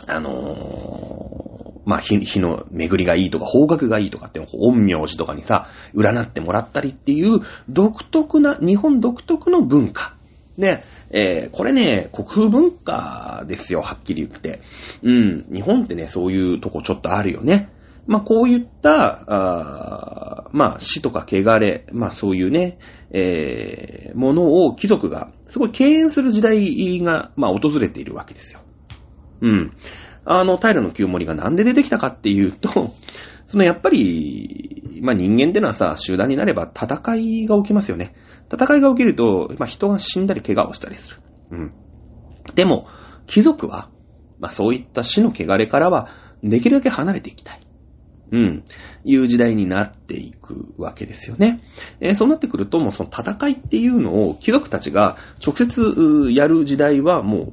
[0.09, 10.14] あのー、まあ、日、の巡りがいいとか、方角がいいとかって、陰陽師とかにさ、占ってもらったりっていう、独特な、日本独特の文化。
[10.61, 14.61] ね、えー、これね、国風文化ですよ、はっきり言って。
[15.02, 17.70] うん、日本ってね、そういうとこちょっとあるよね。
[18.06, 22.78] まあ、こういった、あまあ、死とか汚れ、まあ、そういうね、
[23.12, 28.61] えー、ものを貴族が、すごい敬遠する時代が、まあ、訪れているわけですよ。
[29.42, 29.72] うん。
[30.24, 32.94] あの、平の清盛がなんで出てきたかっていうと、
[33.46, 38.14] そのやっぱり、まあ、人間ってのはさ、集団になれば戦いが起きますよね。
[38.53, 41.16] 戦いが起きると、まあ、人が死んだり怪我をしたりする。
[41.53, 41.72] うん。
[42.55, 42.88] でも、
[43.26, 43.90] 貴族は、
[44.40, 46.09] まあ、そういった死の汚れからは、
[46.42, 47.61] できるだけ離れていきたい。
[48.32, 48.64] うん。
[49.05, 51.62] いう時代になっていくわけですよね。
[52.01, 57.53] えー、そうなってくると、もうその戦いっていうのを貴族たちが直接やる時代はもう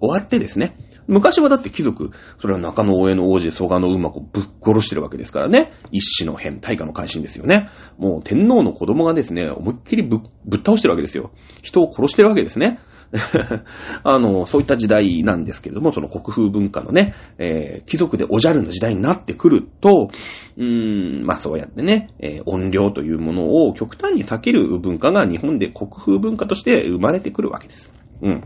[0.00, 0.76] 終わってですね。
[1.08, 5.72] 昔はだって貴族、それは中野大江の王子、蘇我の馬子ぶっ殺してるわけですからね。
[5.92, 7.68] 一子の変、大化の改新ですよね。
[7.98, 11.30] もう天皇の子供がですね、思いっきりぶぶっ倒してるわけですよ。
[11.62, 12.78] 人を殺してるわけですね。
[14.02, 20.10] あの、そういった時代なんですけれども、その国風文化のね、えー、貴族でおじゃるの時代になってくると、
[20.56, 27.92] うーん、まあそうやってね、えー、音量というものを極端に避ける文化が日本で国風文化として生まれてくるわけです。
[28.22, 28.44] うん。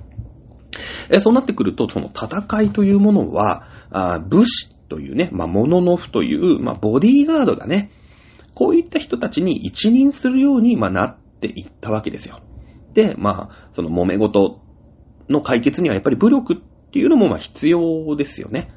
[1.10, 7.90] えそうなってくると、その戦いというものは、あ武士というね、まあ、モノノフという、まあ、ボディーガードがね、
[8.54, 12.40] こういった人たちに一任するように、まあ、なっていったわけですよ。
[12.94, 14.60] で、まあ、その揉め事
[15.30, 16.56] の解決にはやっぱり武力っ
[16.92, 18.68] ていうのもまあ必要ですよね。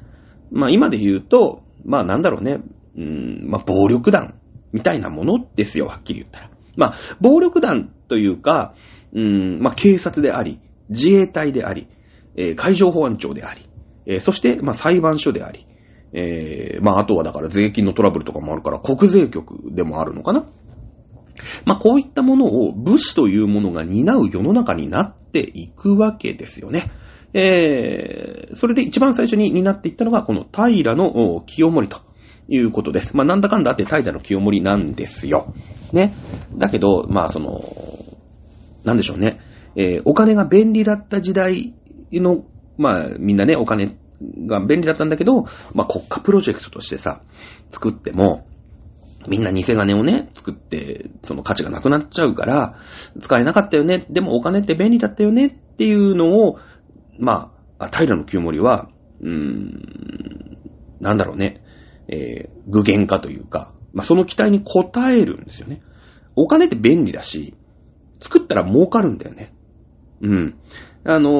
[0.50, 2.60] まあ今で言うと、まあなんだろうね、
[2.96, 4.40] うん、まあ暴力団
[4.72, 6.50] みたいなものですよ、はっきり言ったら。
[6.76, 8.74] まあ暴力団というか、
[9.12, 11.88] うん、まあ警察であり、自衛隊であり、
[12.36, 13.68] えー、海上保安庁であり、
[14.06, 15.66] えー、そして、まあ、裁判所であり、
[16.12, 20.46] えー、まあ、あとはだから税金のトラブルとかもあるから、国税局でもあるのかな？
[21.64, 26.90] まあ、こういったものを武士というものが担う世の中になっていくわけですよね。
[27.32, 32.02] えー、それで一番最初に担っていったのが、この平の清盛と
[32.48, 33.16] いうことです。
[33.16, 35.52] まあ、なんだかんだあって平の清盛なんですよ。
[35.92, 36.14] ね。
[36.56, 37.74] だけど、まあ、その、
[38.84, 39.40] なんでしょうね。
[39.76, 41.74] えー、お金が便利だった時代
[42.12, 42.44] の、
[42.78, 43.96] まあ、みんなね、お金
[44.46, 47.22] が便利だったんだけど、まあ、国家プロジェクトとしてさ、
[47.70, 48.46] 作っても、
[49.26, 52.76] みんな偽金をね、作って、その価値がなくなっちゃうから、
[53.20, 54.06] 使えなかったよね。
[54.10, 56.58] でもお金って便利だったよねっていうのを、
[57.18, 58.88] まあ、平の清盛は、
[59.20, 60.58] うーん、
[61.00, 61.62] なんだろうね、
[62.08, 65.80] えー、具現化というか、まあ、その期待に応えるんですよね。
[66.36, 67.54] お金って便利だし、
[68.20, 69.53] 作ったら儲かるんだよね。
[70.20, 70.58] うん。
[71.04, 71.30] あの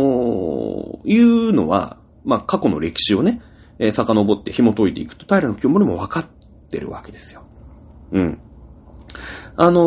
[1.05, 3.41] ー、いうのは、まあ、過去の歴史をね、
[3.79, 6.27] えー、遡って紐解いていくと、平の清盛も分かっ
[6.71, 7.45] てるわけですよ。
[8.13, 8.41] うん。
[9.57, 9.81] あの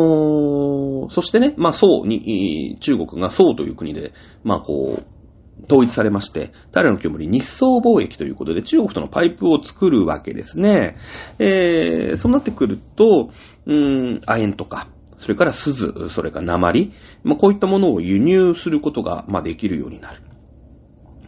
[1.06, 4.12] ー、そしてね、まあ、宋に、中国が宋という国で、
[4.42, 5.18] まあ、こう、
[5.64, 10.96] 統一されまして、平の清盛日宋貿易ということで中国とのパイプを作るわけですね。
[11.38, 13.30] えー、そうなってくると、
[13.66, 14.88] うーん、亜鉛とか、
[15.18, 16.92] それから鈴、それから鉛、
[17.24, 20.22] まあ、こういったものを輸入することが、まあ、できるようになる。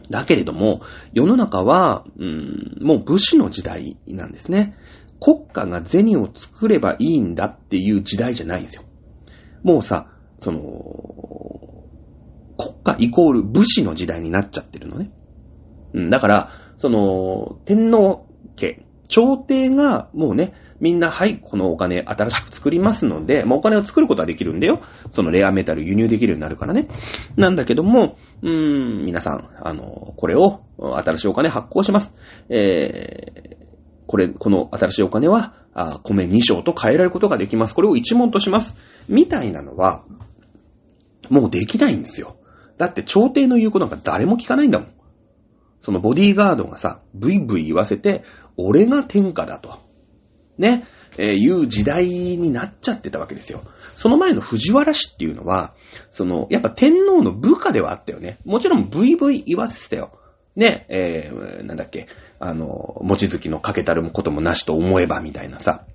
[0.09, 0.81] だけれども、
[1.13, 4.75] 世の中は、うん、もう武士の時代なんですね。
[5.19, 8.83] 国家が銭を作ればいいんだっていう時代じゃないんですよ。
[9.63, 10.07] もうさ、
[10.39, 10.61] その、
[12.57, 15.11] 国家イコール武士の時代になっちゃってるのね。
[15.93, 24.81] うん、だから、その、天皇家、朝廷がもうね、みんな、はい、このお金新しく作りますので、まあ、お金を作ることはできるんだよ。
[25.11, 26.87] そのレアメタル輸入できるようになるからね。
[27.37, 32.13] なんだけども、うーん、皆さん、あの、これを新しいお金発行します。
[32.49, 33.67] えー、
[34.07, 37.75] これ、この新しいお金は、あ米2升と変えられることができます。
[37.75, 38.75] これを1問とします。
[39.07, 40.03] みたいなのは、
[41.29, 42.37] もうできないんですよ。
[42.77, 44.87] だって朝廷の言うことなんか誰も聞かないんだもん。
[45.79, 48.23] そのボディーガードがさ、ブイブイ言わせて、
[48.57, 49.90] 俺が天下だと。
[50.61, 50.85] ね、
[51.17, 53.61] えー、いう時代になっちゃってたわけですよ。
[53.95, 55.73] その前の藤原氏っていうのは、
[56.09, 58.39] その、やっぱ天皇の部下ではあったよね。
[58.45, 60.17] もちろんブイブイ言わせてたよ。
[60.55, 62.07] ね、えー、なんだっけ、
[62.39, 65.85] あの、持ち月のかけたることもなしと思えばみたいなさ、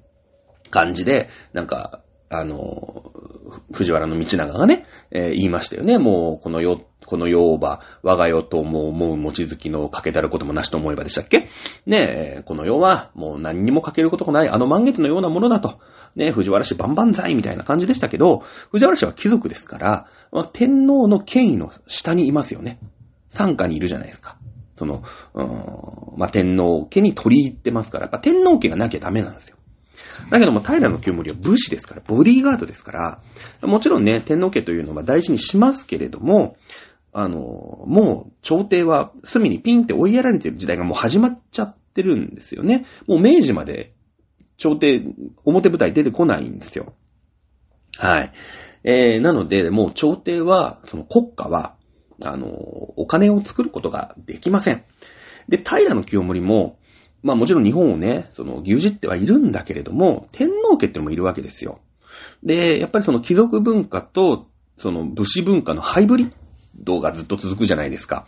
[0.70, 3.12] 感じで、なんか、あの、
[3.72, 5.98] 藤原の道長がね、えー、言いましたよね。
[5.98, 11.48] もう、この世、この世をば、我が世とも思う持月のかけたることもなしと思えばでしたっけ？
[11.86, 15.80] ねえ、この世はもう何にもかけることがない、あの満月のようなものだと。
[16.14, 22.78] ねえ藤原氏万々歳みたいな感じでしたけど、藤原氏は貴族ですから、まあ、天皇の権威の下にいますよね。
[23.28, 24.36] 参加にいるじゃないですか。
[24.74, 25.02] その、
[25.34, 29.56] うん、まあ、天皇家に取り入ってますから、天皇家がなきゃダメなんですよ。
[30.30, 33.20] だけども、平の清盛は武士ですから、ボディーガードですから、
[33.62, 36.56] もちろんね、天皇家というのは大事にしますけれども、
[37.18, 42.84] あの、もう、朝廷は隅にピンって追いやられてる時代がもう始まっちゃってるんですよね。
[43.06, 43.94] もう明治まで、
[44.58, 45.02] 朝廷、
[45.46, 46.92] 表舞台出てこないんですよ。
[47.96, 48.32] はい。
[48.84, 51.76] えー、なので、もう朝廷は、その国家は、
[52.22, 54.84] あの、お金を作ることができません。
[55.48, 56.78] で、平の清盛も、
[57.22, 61.80] まあもちろん日本をね、その牛耳ってはいるんだけれども、天皇家ってのもいるわけですよ。
[62.42, 66.45] で、やっぱりその貴族文化と、その武士文化のハイブリッ
[66.78, 68.26] ドがずっと続くじゃないですか。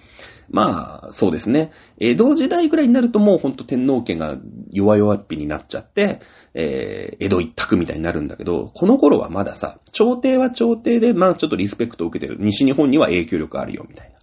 [0.50, 1.72] まあ、そうですね。
[1.98, 4.38] 江戸時代ぐらいになるともうほんと天皇家が
[4.70, 6.20] 弱々っぴになっちゃって、
[6.54, 12.38] えー、江戸一択みたいになるんだけど、この頃はまださ、朝廷は朝廷で、まあちょっとリスペクトを受けてる。
[12.40, 14.18] 西日本には影響力あるよ、みたいな。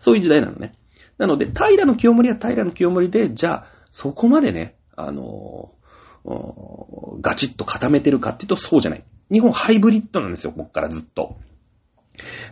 [0.00, 0.74] そういう時代なのね。
[1.18, 9.04] なので、平の清盛は平の清盛で、じゃあ、そこまでね、あのー、ガチッと固めてるかっていうとそうじゃない。
[9.30, 11.38] 日本ハイブリッドなんですよ、こっからずっと。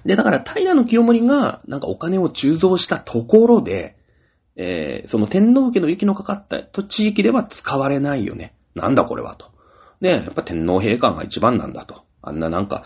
[0.05, 3.97] で、だから、平の清盛が、なんかお金を鋳造したところで、
[4.57, 8.55] えー、その天皇家の息のかかった地域では使われないよね。
[8.75, 9.51] なんだこれはと。
[10.01, 12.05] で、やっぱ天皇陛下が一番なんだと。
[12.23, 12.85] あんななんか、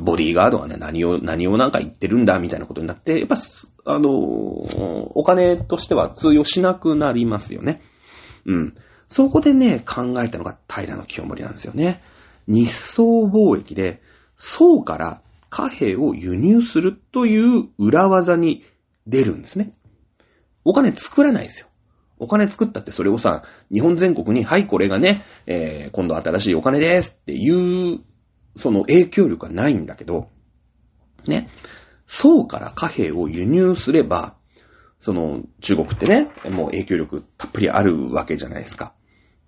[0.00, 3.36] ボディーガードがね、何を、何をなんか言ってるんだ、みたいなことになって、やっぱ、
[3.84, 7.82] あの、お金としては通用しなくなりますよね。
[8.46, 8.74] うん。
[9.06, 12.02] そこでね、考えたのが平清盛なんですよね。
[12.46, 14.00] 日宋貿易で、
[14.36, 18.64] 宋から貨幣を輸入するという裏技に
[19.06, 19.74] 出るんですね。
[20.64, 21.66] お金作らないですよ。
[22.18, 23.42] お金作ったってそれをさ、
[23.72, 28.00] 日本全国に、はい、これがね、えー、今度新しいお金ですっていう、
[28.56, 30.28] その影響力はないんだけど、
[31.26, 31.48] ね、
[32.06, 34.36] 宋から貨幣を輸入すれば、
[34.98, 38.92] その、中国ってね、もう影響力たっぷりあるわけじゃないですか。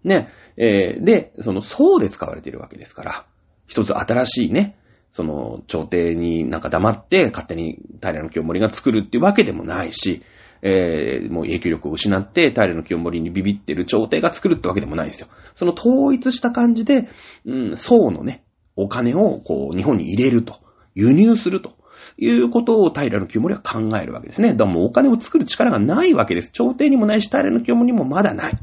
[0.02, 0.30] ね。
[0.56, 3.26] えー、で、その、宋で使われてるわけですから、
[3.66, 4.78] 一つ新しいね、
[5.12, 10.22] その、朝廷になんか黙って勝手に平清盛が作るっていうわけでもないし、
[10.62, 15.28] えー、もう影響力を失って平清盛にビビってる朝廷が作るってわけでもないんですよ。
[15.54, 17.08] その統一した感じで、
[17.44, 18.44] うん、宋のね、
[18.74, 20.60] お金をこう、日本に入れると、
[20.94, 21.76] 輸入すると。
[22.18, 24.54] いうことを平清盛は考えるわけですね。
[24.54, 26.50] だからもうお金を作る力がないわけです。
[26.50, 28.58] 朝廷にもないし、平清盛にもまだない。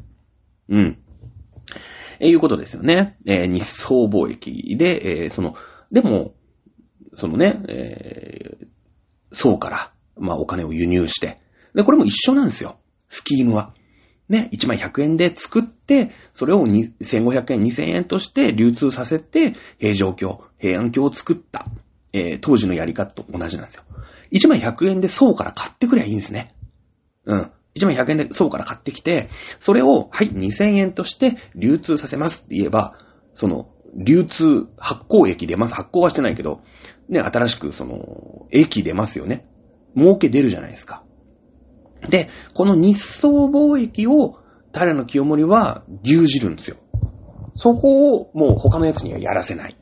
[0.70, 0.98] うん。
[2.20, 3.18] えいうことですよね。
[3.26, 5.56] えー、日宋貿易で、えー、その、
[5.92, 6.34] でも、
[7.20, 8.68] そのね、えー、
[9.32, 11.40] 宋から、まあお金を輸入して、
[11.76, 12.80] で、これも一緒なんですよ。
[13.08, 13.74] スキームは。
[14.30, 21.66] ね、1万100円で作って、それを1500円、2000円として流通させて、平城京、平安京を作った。
[22.12, 23.84] えー、当時のやり方と同じなんですよ。
[24.32, 26.56] 1万100円で層から買ってくりゃいいんですね。
[27.26, 27.52] うん。
[27.76, 32.96] 1万100円で層から買ってきて、それを、はい、2000円として流通させますって言えば、
[33.34, 35.74] その、流通、発行液出ます。
[35.74, 36.62] 発行はしてないけど、
[37.10, 39.46] ね、新しくその、液出ますよね。
[39.96, 41.04] 儲け出るじゃないですか。
[42.10, 44.40] で、この日送貿易を、
[44.72, 46.78] 平野清盛は牛耳るんですよ。
[47.56, 49.76] そこをもう他のやつにはやらせない。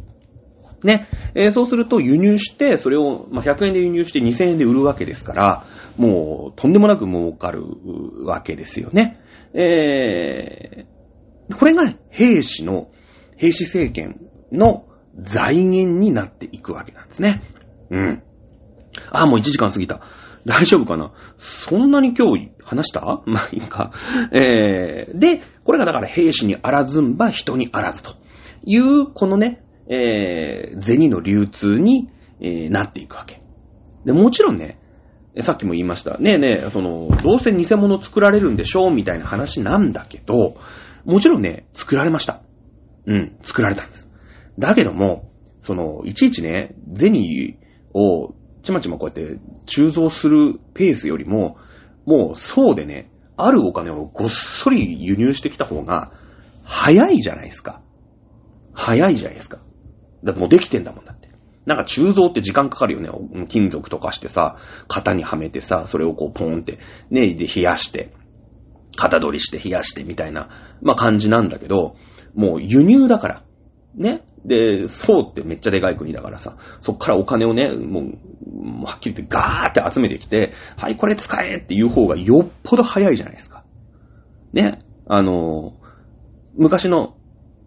[0.84, 1.08] ね。
[1.36, 5.66] えー、そうすると輸入して、それを、ま、100円で輸入して2000円で売るわけですから、
[5.98, 7.64] もう、とんでもなく儲かる
[8.26, 9.20] わけですよね。
[9.54, 12.90] えー、これが兵士の、
[13.36, 14.22] 兵士政権
[14.52, 14.86] の
[15.20, 17.42] 財源になっていくわけなんですね。
[17.90, 18.24] うん。
[19.12, 20.02] あ、もう1時間過ぎた。
[20.46, 21.12] 大丈夫かな？
[21.38, 23.22] そんなに今日話した？
[23.28, 23.92] まあいいか。
[24.32, 28.16] えー、で、これがだから兵士にあらずんば人にあらずと
[28.64, 32.10] いう、このね、えー、銭の流通に、
[32.40, 33.42] えー、なっていくわけ。
[34.06, 34.80] で、もちろんね、
[35.42, 36.18] さっきも言いました。
[36.18, 40.56] ねえねえ、その、どうせ偽物作られるんでしょうみたいな話なんだけど、
[41.06, 42.42] もちろんね、作られました。
[43.06, 44.07] うん、作られたんです。
[44.60, 47.58] だけども、その、いちいちね、銭
[47.94, 48.34] を
[48.64, 51.58] ちまちまこうやって鋳造するペースよりも、
[52.06, 56.12] もうそうでね、あるお金をごっそり輸入してきた方が、
[56.64, 57.82] 早いじゃないですか。
[58.74, 59.60] 早いじゃないですか。
[60.24, 61.30] だってもうできてんだもんだって。
[61.66, 63.48] なんか鋳造って時間かかるよね。
[63.48, 66.80] 金属とかしてさ、型にはめてさ、それをこうポーンって、
[67.10, 68.14] ね、で冷やして、
[68.98, 70.50] 型取りして冷やしてみたいな、
[70.82, 71.96] まあ感じなんだけど、
[72.36, 73.44] もう輸入だから。
[73.96, 74.27] ね。
[74.46, 83.64] で、そうってめっちゃでかい国だからさ、そっからお金をね、もう、はっきり言ってガーって集めてきて、はい、これ使えっていう方がよっぽど早いじゃないですか。
[84.54, 84.80] ね。
[85.08, 85.74] あの、
[86.56, 87.18] 昔の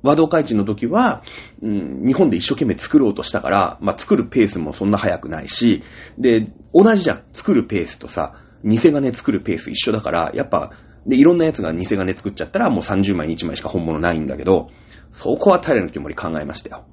[0.03, 1.23] 和道会地の時は、
[1.63, 5.83] うん、日本で一生懸命作ろうとしたから、まあ、作るペースもそんな早くないし、
[6.19, 7.23] で、同じじゃん。
[7.33, 10.73] 作るペースとさ、偽金作るペース一緒だから、やっぱ、
[11.07, 14.69] で、いろんなやつが偽金作っちゃったら、もう30枚に1枚しか本物ないんだけど、
[15.11, 16.87] そこは平の清盛考えましたよ。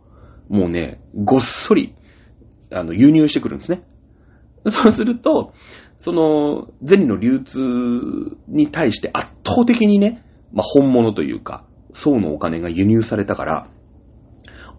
[0.49, 1.95] もうね、ごっそり、
[2.71, 3.83] あの、輸入してくるんですね。
[4.67, 5.53] そうすると、
[5.97, 7.59] その、銭の流通
[8.47, 13.67] に対して圧倒的にね、まあ、本物というか、層のお金が輸入されたから、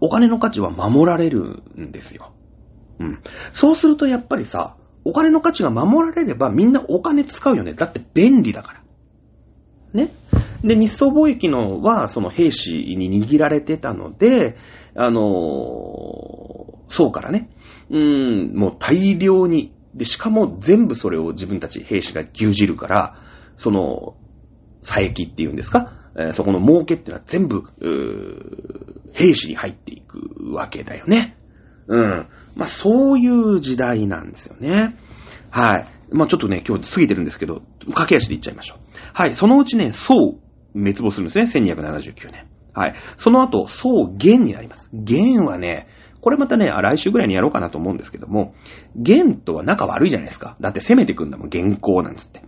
[0.00, 2.32] お金の価値は守られるんですよ。
[3.00, 3.18] うん。
[3.52, 7.74] そうするとやっぱりさ、お金の価値が守られればみんなお金使うよね。
[7.74, 8.82] だって便利だから。
[9.94, 10.12] ね。
[10.62, 14.56] で、日宋貿易のは、その兵士に握られてたので、
[14.94, 17.50] あのー、宋からね、
[17.90, 23.16] うん、もう大量に、で、しかも全部それを自分たち兵士が牛耳るから、
[23.56, 24.16] その、
[24.82, 27.64] 佐伯っていうんですか、えー、そこの儲けっていうのは全部、
[29.12, 31.36] 兵士に入っていくわけだよね。
[31.86, 32.26] うん。
[32.54, 34.96] まあ、そういう時代なんですよね。
[35.50, 35.86] はい。
[36.10, 38.78] まあ、ちょっとね、今日過ぎてるんですけど、駆け足でいっちゃいましょう。
[39.12, 39.34] はい。
[39.34, 40.38] そのうちね、宋、
[40.74, 41.72] 滅亡するんですね。
[41.74, 42.46] 1279年。
[42.74, 42.94] はい。
[43.16, 44.88] その後、宋元になります。
[44.92, 45.88] 元はね、
[46.20, 48.54] これまたね、来週ぐらいにやろうかなと思うんですけども、
[48.94, 50.56] 元とは仲悪いじゃないですか。
[50.60, 52.42] だって攻めてくんだもん、元寇なんつって。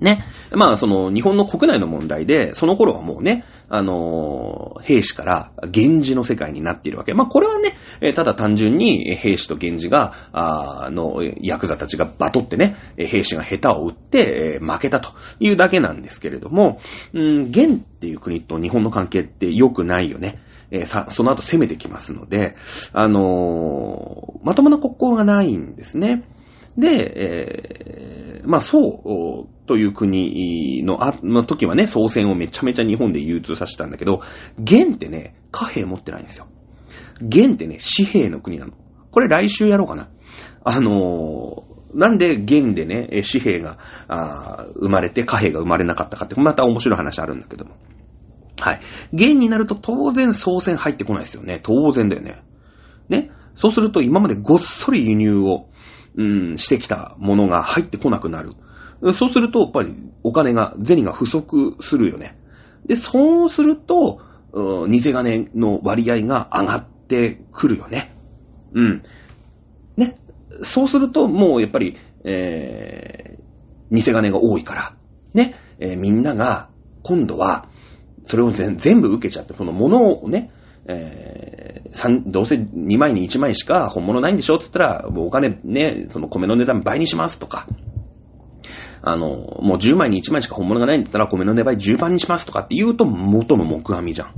[0.00, 0.24] ね。
[0.52, 7.14] まあ、その、日本の国内の問題で、その頃はもうね、あの、兵士から源氏の世界になっているわけ。
[7.14, 7.74] まあ、これはね、
[8.12, 16.80] ただ単純に兵士と源氏が、あの、ヤクザたちがバトってね、兵士が下手を打って、負けたというだけなんですけれども、
[17.14, 20.42] うん、元っていう国と日本の関係って良くないよね。
[20.70, 22.56] え、さ、その後攻めてきますので、
[22.92, 26.24] あのー、まともな国交がないんですね。
[26.76, 34.20] で、えー、まあ、そうという国の、あ、の時はね、総戦をめちゃめちゃ日本で流通させたんだけど、
[34.58, 36.46] 元ってね、貨幣持ってないんですよ。
[37.20, 38.72] 元ってね、紙幣の国なの。
[39.10, 40.08] これ来週やろうかな。
[40.64, 43.78] あのなんで元でね、紙幣が
[44.08, 47.76] あ生まれて貨幣が生まれなかったかって、また面白い話あるんだけども。
[48.58, 48.80] はい。
[49.12, 51.60] 元になると当然総銭入ってこないですよね。
[51.62, 52.42] 当然だよね。
[53.08, 53.30] ね。
[53.54, 55.68] そうすると今までごっそり輸入を、
[56.16, 58.52] うん、してきたものが入ってこなくなる。
[59.14, 62.38] そうすると、やっぱりお金が、銭が不足するよね。
[62.86, 64.20] で、そうすると、
[64.88, 68.14] 偽金の割合が上がってくるよね。
[68.74, 69.02] うん。
[69.96, 70.16] ね。
[70.62, 74.94] そうすると、もうやっぱり、えー、偽金が多いから、
[75.34, 75.54] ね。
[75.78, 76.68] えー、みんなが、
[77.02, 77.68] 今度は、
[78.26, 80.52] それを全部受けちゃって、この物をね、
[80.86, 84.56] えー、どうせ2枚に1枚しか本物ないんでしょ？
[84.56, 87.66] って言ったら、お金ね、その米の値段倍にしますとか、
[89.02, 89.26] あの、
[89.60, 94.34] もう10枚に1枚しか本物がないんだったら米の値倍10倍にしますとかって言うと元の木阿弥じゃん。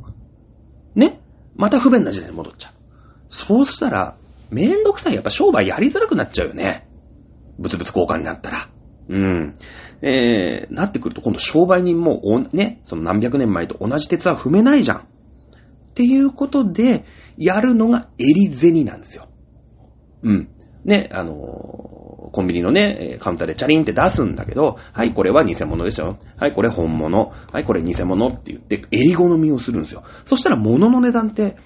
[0.95, 1.21] ね？
[1.57, 2.73] また不便な時代に戻っちゃう。
[3.29, 4.17] そうしたら、
[4.51, 5.15] めんどくさい。
[5.15, 6.89] やっぱ商売やりづらくなっちゃうよね。
[7.59, 8.69] 物々交換になったら。
[9.09, 9.55] うん。
[10.03, 15.09] えー、なってくると今度商売人もお、ね、その何百年前と同じ鉄は踏めないじゃん。
[15.95, 17.05] っていうことで、
[17.39, 19.29] やるのが襟銭なんですよ。
[20.25, 20.49] うん。
[20.85, 26.19] ね、あのー、コンビニのね、カウンターでチャリンって出すんだけど、はい、これは偽物でしょ。
[26.37, 27.33] はい、これ本物。
[27.53, 30.03] はい、これ偽物って言って、襟好みをするんですよ。
[30.25, 31.57] そしたら物の値段って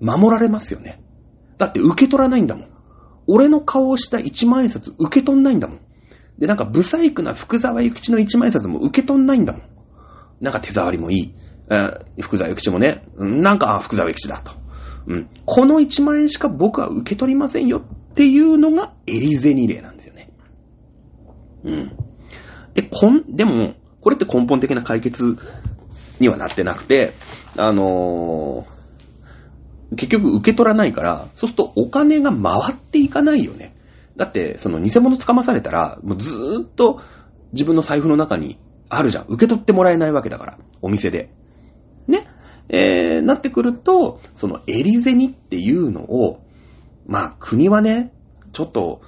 [0.00, 1.02] 守られますよね。
[1.58, 2.68] だって受け取らないんだもん。
[3.26, 5.80] 俺の顔をした1万円札受け取んないんだもん。
[6.38, 9.62] で、なんか、ブサイクな福沢諭吉の1万円札も受け取んないんだもん。
[10.40, 11.34] なんか手触りもいい。
[11.70, 14.52] え福沢諭吉もね、なんか、福沢諭吉だと。
[15.06, 15.28] うん。
[15.44, 20.30] この1万円しか僕は受け取りませんよっていうのがエリゼニ例なんですよね。
[21.64, 21.92] うん。
[22.74, 25.36] で、こん、でも、これって根本的な解決
[26.20, 27.14] にはなってなくて、
[27.56, 33.74] あのー、結局受け取らないから、そうするとお金が回っていかないよね。
[34.16, 37.00] だって、その偽物捕まされたら、もうずーっと
[37.52, 39.24] 自分の財布の中にあるじゃん。
[39.28, 40.58] 受け取ってもらえないわけだから。
[40.82, 41.30] お店で。
[42.08, 42.26] ね。
[42.68, 46.40] えー、なってくると、そのエリゼニっていうのを、
[47.06, 48.12] まあ国はね、
[48.52, 49.02] ちょっと、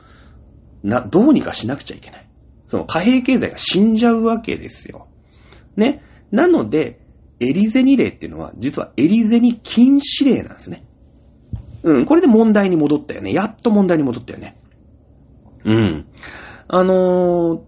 [0.82, 2.28] な、どうにかしなくちゃいけない。
[2.66, 5.08] その貨幣経済が死んじゃうわけですよ。
[5.76, 6.02] ね。
[6.30, 7.00] なので、
[7.40, 10.84] エリゼニ例っていうのは、実はエリゼニ禁止令なんですね。
[11.82, 13.32] うん、これで問題に戻ったよね。
[13.32, 14.56] やっと問題に戻ったよね。
[15.64, 16.06] うん。
[16.68, 17.60] あのー、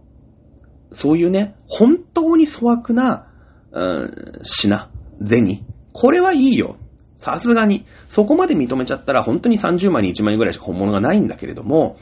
[0.92, 3.32] そういうね、本当に粗悪な、
[3.72, 4.89] うん、品、
[5.24, 5.64] 銭？
[5.92, 6.76] これはいいよ。
[7.16, 7.84] さすがに。
[8.08, 11.98] そこまで認めちゃったら本当に30万に1万円ぐらいしか本物がないんだけれども、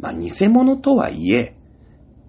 [0.00, 1.54] まあ偽物とはいえ、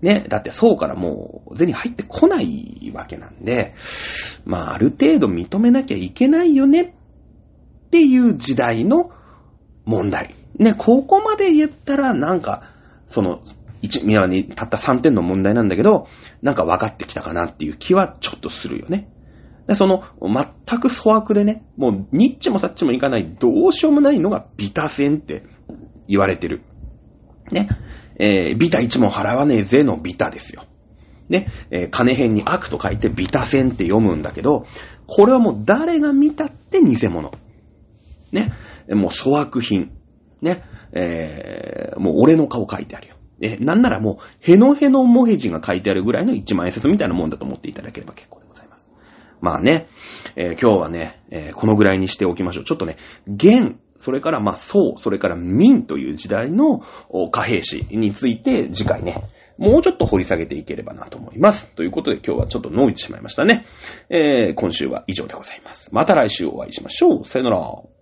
[0.01, 3.73] ね、だってそうからもう銭入ってこないわけなんで、
[4.43, 9.11] まあある程度認めなきゃいけないよねっていう時代の
[9.85, 10.35] 問題。
[10.59, 12.63] ね、ここまで言ったらなんか
[13.07, 13.41] その、
[13.81, 16.07] 一、ミラにたった3点の問題なんだけど、
[16.41, 19.09] なんか分かってきたかなっていう気はちょっとするよね。
[19.67, 25.43] でその、全く粗悪でね、もう、ニッチもサッチもいかない、どうしようもないのがビタ戦って
[26.07, 26.63] 言われてる。
[27.51, 27.69] ね。
[28.19, 30.65] えー、ビタ1も払わねえぜのビタですよ。
[31.29, 31.47] ね。
[31.71, 34.65] えー、金編に悪と書いてビタ戦って読むんだけど、
[35.07, 37.31] これはもう誰が見たって偽物。
[38.31, 38.51] ね。
[38.89, 39.91] もう粗悪品。
[40.41, 40.63] ね。
[40.91, 43.15] えー、もう俺の顔書いてあるよ。
[43.41, 48.42] え、なんならもう、へのへのもへじが書いてあるぐらいの一万円札みたいなもんだと思っていただければ結構。
[49.43, 49.87] まあね、
[50.37, 52.63] えー、今日はね、えー、このぐらいにしておきましょう。
[52.63, 52.95] ちょっとね、
[53.27, 56.79] 元、それからまあ、宋、それから民という時代の
[57.29, 61.69] 貨幣史について次回ね、もうちょっと掘り下げていければなと思います。
[61.71, 63.65] ということで今日はちょっと伸びてしまいましたね。
[64.09, 65.89] えー、今週は以上でございます。
[65.93, 67.25] また来週お会いしましょう。
[67.25, 67.92] さよなら。